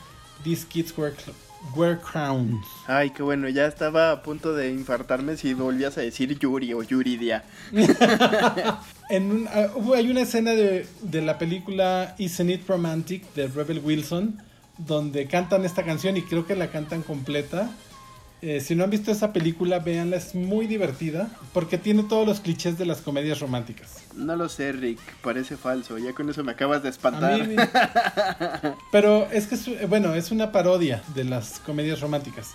[0.44, 1.34] These Kids Wear, Cl-
[1.76, 2.66] Wear Crowns.
[2.88, 6.84] Ay, qué bueno, ya estaba a punto de infartarme si volvías a decir Yuri o
[6.84, 7.44] Yuridia.
[9.10, 13.80] En un- hubo- hay una escena de, de la película Isn't It Romantic de Rebel
[13.84, 14.42] Wilson
[14.78, 17.70] donde cantan esta canción y creo que la cantan completa.
[18.44, 22.40] Eh, si no han visto esa película, véanla, es muy divertida porque tiene todos los
[22.40, 23.98] clichés de las comedias románticas.
[24.16, 27.48] No lo sé, Rick, parece falso, ya con eso me acabas de espantar.
[27.48, 27.56] mí-
[28.92, 32.52] pero es que, es, eh, bueno, es una parodia de las comedias románticas.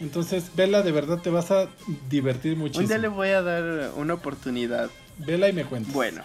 [0.00, 1.68] Entonces, vela, de verdad te vas a
[2.10, 2.88] divertir Un muchísimo.
[2.88, 4.90] día le voy a dar una oportunidad.
[5.18, 5.92] Vela y me cuentas.
[5.94, 6.22] Bueno,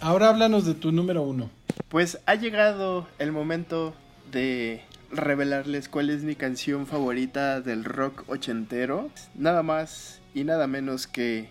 [0.00, 1.50] Ahora háblanos de tu número uno.
[1.88, 3.94] pues ha llegado el momento
[4.30, 4.80] de
[5.10, 9.10] revelarles cuál es mi canción favorita del rock ochentero.
[9.34, 11.50] Nada más y nada menos que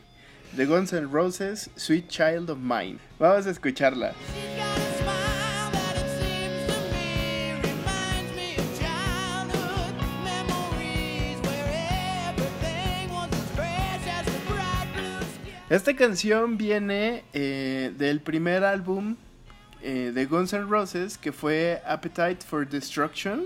[0.55, 2.97] The Guns N' Roses, Sweet Child of Mine.
[3.19, 4.13] Vamos a escucharla.
[15.69, 19.17] Esta canción viene eh, del primer álbum
[19.89, 23.45] eh, de Guns N' Roses que fue Appetite for Destruction,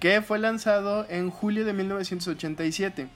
[0.00, 3.06] que fue lanzado en julio de 1987.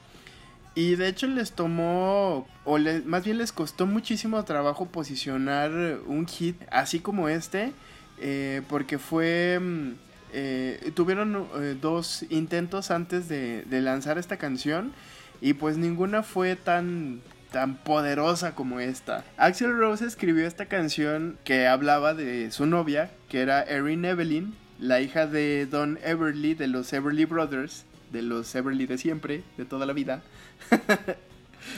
[0.76, 5.72] Y de hecho les tomó, o más bien les costó muchísimo trabajo posicionar
[6.06, 7.72] un hit así como este,
[8.20, 9.58] eh, porque fue...
[9.60, 9.92] mm,
[10.32, 11.48] eh, tuvieron
[11.80, 14.92] dos intentos antes de, de lanzar esta canción
[15.40, 17.22] y pues ninguna fue tan
[17.56, 19.24] tan poderosa como esta.
[19.38, 25.00] Axel Rose escribió esta canción que hablaba de su novia, que era Erin Evelyn, la
[25.00, 29.86] hija de Don Everly de los Everly Brothers, de los Everly de siempre, de toda
[29.86, 30.20] la vida.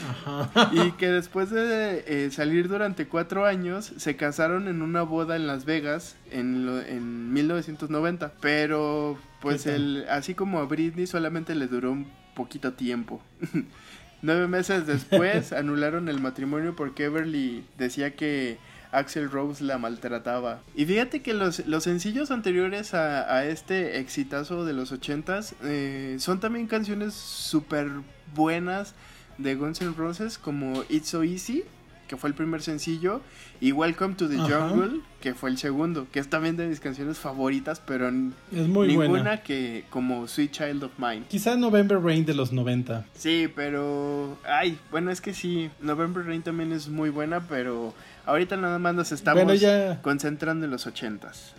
[0.09, 0.69] Ajá.
[0.73, 5.47] y que después de eh, salir durante cuatro años se casaron en una boda en
[5.47, 11.67] Las Vegas en, lo- en 1990 pero pues el así como a Britney solamente le
[11.67, 13.21] duró un poquito tiempo
[14.21, 18.57] nueve meses después anularon el matrimonio porque Everly decía que
[18.91, 20.61] Axel Rose la maltrataba.
[20.75, 26.39] Y fíjate que los, los sencillos anteriores a, este exitazo de los ochentas eh, son
[26.39, 27.89] también canciones súper
[28.35, 28.93] buenas
[29.37, 31.63] de Guns N' Roses como It's So Easy,
[32.09, 33.21] que fue el primer sencillo,
[33.61, 34.67] y Welcome to the Ajá.
[34.69, 38.87] Jungle, que fue el segundo, que es también de mis canciones favoritas, pero Es muy
[38.87, 39.43] ninguna buena.
[39.43, 41.23] que como Sweet Child of Mine.
[41.29, 43.05] Quizá November Rain de los 90.
[43.13, 44.37] Sí, pero.
[44.43, 45.69] Ay, bueno, es que sí.
[45.81, 47.93] November Rain también es muy buena, pero
[48.25, 51.53] ahorita nada más nos estamos Bueno, ya- concentrando en los ochentas.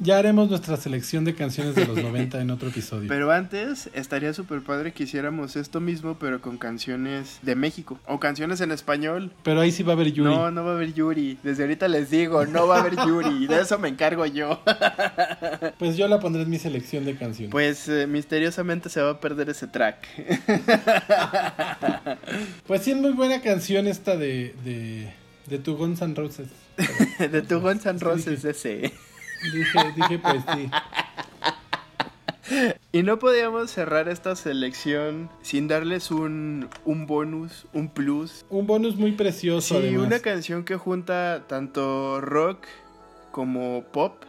[0.00, 3.08] Ya haremos nuestra selección de canciones de los 90 en otro episodio.
[3.08, 7.98] Pero antes estaría súper padre que hiciéramos esto mismo, pero con canciones de México.
[8.06, 9.32] O canciones en español.
[9.42, 10.30] Pero ahí sí va a haber Yuri.
[10.30, 11.38] No, no va a haber Yuri.
[11.42, 13.48] Desde ahorita les digo, no va a haber Yuri.
[13.48, 14.60] De eso me encargo yo.
[15.78, 17.50] Pues yo la pondré en mi selección de canciones.
[17.50, 20.06] Pues eh, misteriosamente se va a perder ese track.
[22.66, 25.12] Pues sí, es muy buena canción esta de, de,
[25.46, 26.48] de tu Guns N' Roses.
[27.18, 28.92] de tu Guns N' Roses ese.
[29.42, 30.70] Dije, dije pues sí.
[32.92, 38.46] Y no podíamos cerrar esta selección sin darles un, un bonus, un plus.
[38.48, 39.74] Un bonus muy precioso.
[39.74, 40.06] Sí, además.
[40.06, 42.66] una canción que junta tanto rock
[43.32, 44.24] como pop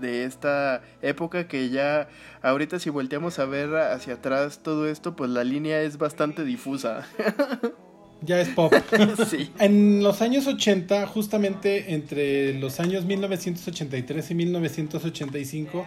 [0.00, 2.08] de esta época que ya
[2.42, 7.06] ahorita si volteamos a ver hacia atrás todo esto, pues la línea es bastante difusa.
[8.22, 8.72] Ya es pop.
[9.30, 9.50] sí.
[9.58, 15.86] En los años 80, justamente entre los años 1983 y 1985,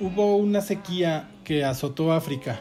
[0.00, 2.60] hubo una sequía que azotó África,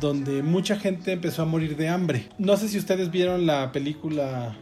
[0.00, 2.28] donde mucha gente empezó a morir de hambre.
[2.38, 4.56] No sé si ustedes vieron la película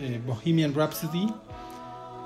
[0.00, 1.26] eh, Bohemian Rhapsody.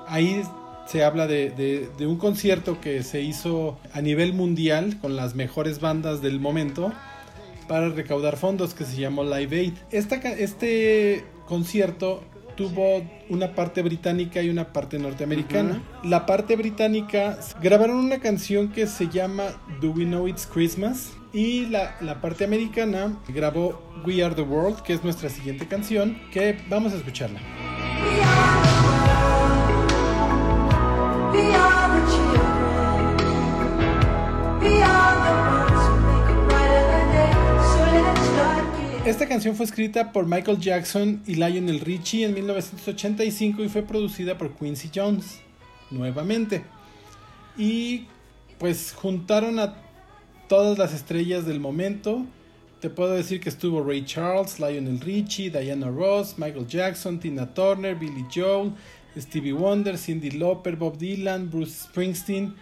[0.07, 0.41] Ahí
[0.87, 5.35] se habla de, de- de un concierto que se hizo a nivel mundial con las
[5.35, 6.91] mejores bandas del momento
[7.69, 9.73] para recaudar fondos que se llamó Live Aid.
[9.91, 12.23] Esta este concierto
[12.57, 15.81] tuvo una parte británica y una parte norteamericana.
[16.03, 19.45] La parte británica grabaron una canción que se llama
[19.79, 24.81] Do We Know It's Christmas y la, la parte americana grabó We Are the World,
[24.81, 27.39] que es nuestra siguiente canción, que vamos a escucharla.
[28.01, 29.29] We are the world.
[31.33, 32.49] We are the children.
[34.59, 35.78] We are the ones
[39.09, 44.37] Esta canción fue escrita por Michael Jackson y Lionel Richie en 1985 y fue producida
[44.37, 45.39] por Quincy Jones
[45.89, 46.61] nuevamente.
[47.57, 48.05] Y
[48.59, 49.73] pues juntaron a
[50.47, 52.23] todas las estrellas del momento.
[52.81, 57.95] Te puedo decir que estuvo Ray Charles, Lionel Richie, Diana Ross, Michael Jackson, Tina Turner,
[57.95, 58.73] Billy Joel,
[59.17, 62.53] Stevie Wonder, Cindy Lauper, Bob Dylan, Bruce Springsteen,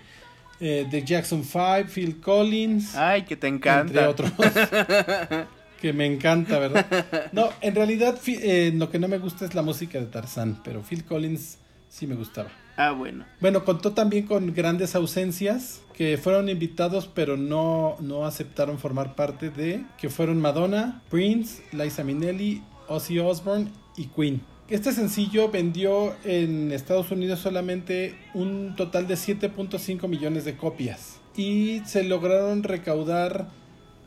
[0.62, 4.10] eh, The Jackson 5, Phil Collins Ay, que te entre encanta.
[4.10, 4.32] otros.
[5.80, 7.30] que me encanta, ¿verdad?
[7.32, 10.82] No, en realidad eh, lo que no me gusta es la música de Tarzán, pero
[10.82, 11.58] Phil Collins
[11.90, 12.50] sí me gustaba.
[12.78, 13.26] Ah, bueno.
[13.42, 19.50] Bueno, contó también con grandes ausencias que fueron invitados pero no, no aceptaron formar parte
[19.50, 24.42] de, que fueron Madonna, Prince, Liza Minnelli, Ozzy Osbourne y Queen.
[24.70, 31.82] Este sencillo vendió en Estados Unidos solamente un total de 7.5 millones de copias y
[31.86, 33.48] se lograron recaudar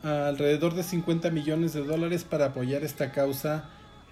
[0.03, 3.69] alrededor de 50 millones de dólares para apoyar esta causa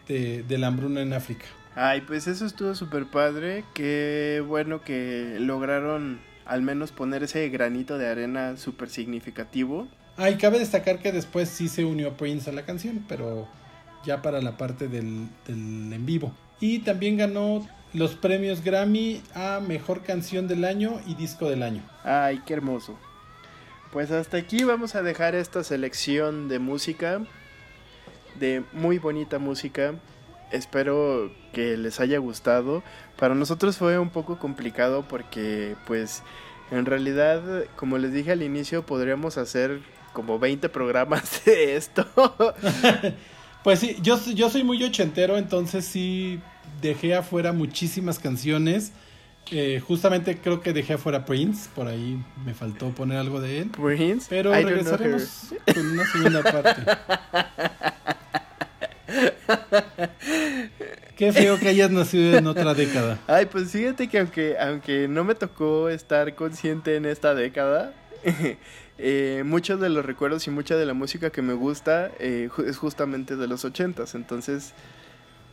[0.07, 1.45] de, de la hambruna en África.
[1.75, 3.63] Ay, pues eso estuvo súper padre.
[3.73, 9.87] Qué bueno que lograron al menos poner ese granito de arena súper significativo.
[10.17, 13.47] Ah, y cabe destacar que después sí se unió Prince a la canción, pero
[14.03, 16.33] ya para la parte del, del en vivo.
[16.59, 21.83] Y también ganó los premios Grammy a Mejor Canción del Año y Disco del Año.
[22.03, 22.97] Ay, qué hermoso.
[23.91, 27.21] Pues hasta aquí vamos a dejar esta selección de música,
[28.39, 29.95] de muy bonita música.
[30.51, 32.83] Espero que les haya gustado.
[33.17, 36.21] Para nosotros fue un poco complicado porque pues
[36.69, 39.81] en realidad, como les dije al inicio, podríamos hacer
[40.13, 42.05] como 20 programas de esto.
[43.61, 46.39] Pues sí, yo, yo soy muy ochentero, entonces sí
[46.81, 48.93] dejé afuera muchísimas canciones.
[49.51, 53.69] Eh, justamente creo que dejé afuera Prince, por ahí me faltó poner algo de él.
[53.69, 56.81] Prince, Pero I regresaremos con una segunda parte.
[61.19, 63.19] Qué feo que hayas nacido en otra década.
[63.27, 67.91] Ay, pues fíjate que aunque, aunque no me tocó estar consciente en esta década,
[68.97, 72.77] eh, muchos de los recuerdos y mucha de la música que me gusta eh, es
[72.77, 74.15] justamente de los ochentas.
[74.15, 74.71] Entonces,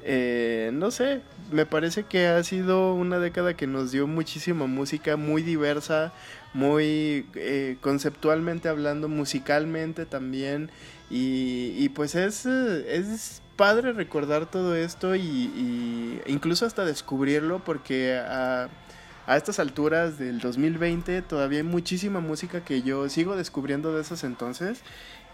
[0.08, 1.20] eh, no sé,
[1.50, 6.12] me parece que ha sido una década que nos dio muchísima música, muy diversa,
[6.54, 10.70] muy eh, conceptualmente hablando, musicalmente también.
[11.10, 18.68] Y, pues es, es padre recordar todo esto y, incluso hasta descubrirlo porque a,
[19.26, 24.24] a estas alturas del 2020 todavía hay muchísima música que yo sigo descubriendo de esos
[24.24, 24.82] entonces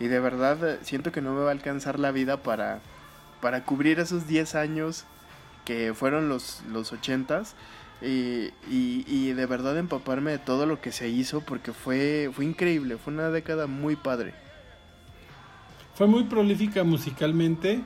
[0.00, 2.80] y de verdad siento que no me va a alcanzar la vida para,
[3.42, 5.04] para cubrir esos 10 años
[5.66, 7.48] que fueron los, los 80s.
[8.00, 12.44] Y, y, y de verdad empaparme de todo lo que se hizo porque fue, fue
[12.44, 14.32] increíble, fue una década muy padre.
[15.94, 17.82] Fue muy prolífica musicalmente.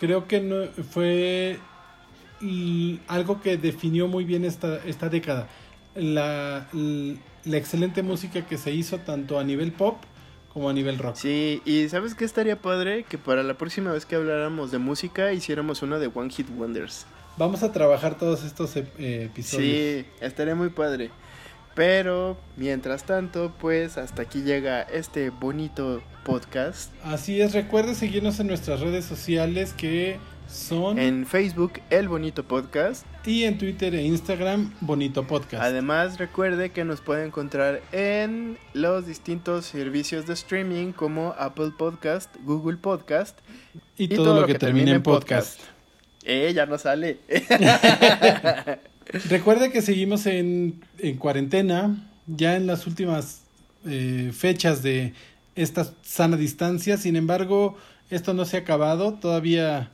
[0.00, 1.58] Creo que no, fue
[3.06, 5.48] algo que definió muy bien esta, esta década.
[5.94, 6.66] La,
[7.44, 10.02] la excelente música que se hizo tanto a nivel pop
[10.54, 11.16] como a nivel rock.
[11.16, 13.04] Sí, y ¿sabes qué estaría padre?
[13.06, 17.06] Que para la próxima vez que habláramos de música hiciéramos una de One Hit Wonders.
[17.36, 20.04] Vamos a trabajar todos estos eh, episodios.
[20.04, 21.10] Sí, estaría muy padre.
[21.74, 26.92] Pero, mientras tanto, pues hasta aquí llega este bonito podcast.
[27.02, 30.18] Así es, recuerde seguirnos en nuestras redes sociales que
[30.48, 33.06] son En Facebook, El Bonito Podcast.
[33.26, 35.62] y en Twitter e Instagram Bonito Podcast.
[35.62, 42.34] Además, recuerde que nos puede encontrar en los distintos servicios de streaming como Apple Podcast,
[42.44, 43.38] Google Podcast.
[43.96, 45.60] y, todo, lo que, termine en podcast.
[46.24, 47.18] Eh, ya no sale.
[49.28, 53.42] Recuerde que seguimos en, en cuarentena, ya en las últimas
[53.86, 55.12] eh, fechas de
[55.54, 56.96] esta sana distancia.
[56.96, 57.76] Sin embargo,
[58.10, 59.14] esto no se ha acabado.
[59.14, 59.90] Todavía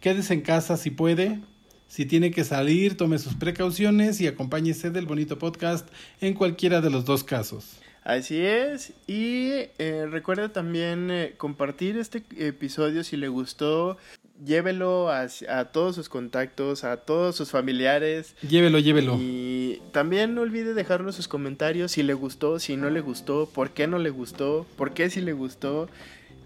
[0.00, 1.40] quédese en casa si puede.
[1.88, 5.88] Si tiene que salir, tome sus precauciones y acompáñese del bonito podcast
[6.20, 7.80] en cualquiera de los dos casos.
[8.04, 8.92] Así es.
[9.06, 13.98] Y eh, recuerde también eh, compartir este episodio si le gustó.
[14.44, 18.36] Llévelo a, a todos sus contactos, a todos sus familiares.
[18.48, 19.18] Llévelo, llévelo.
[19.20, 23.70] Y también no olvide dejarnos sus comentarios si le gustó, si no le gustó, por
[23.70, 25.90] qué no le gustó, por qué si le gustó,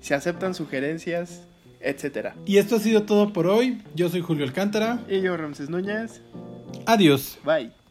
[0.00, 1.42] si aceptan sugerencias,
[1.84, 2.34] etcétera.
[2.46, 3.82] Y esto ha sido todo por hoy.
[3.94, 5.00] Yo soy Julio Alcántara.
[5.08, 6.22] Y yo, Ramses Núñez.
[6.86, 7.38] Adiós.
[7.44, 7.83] Bye.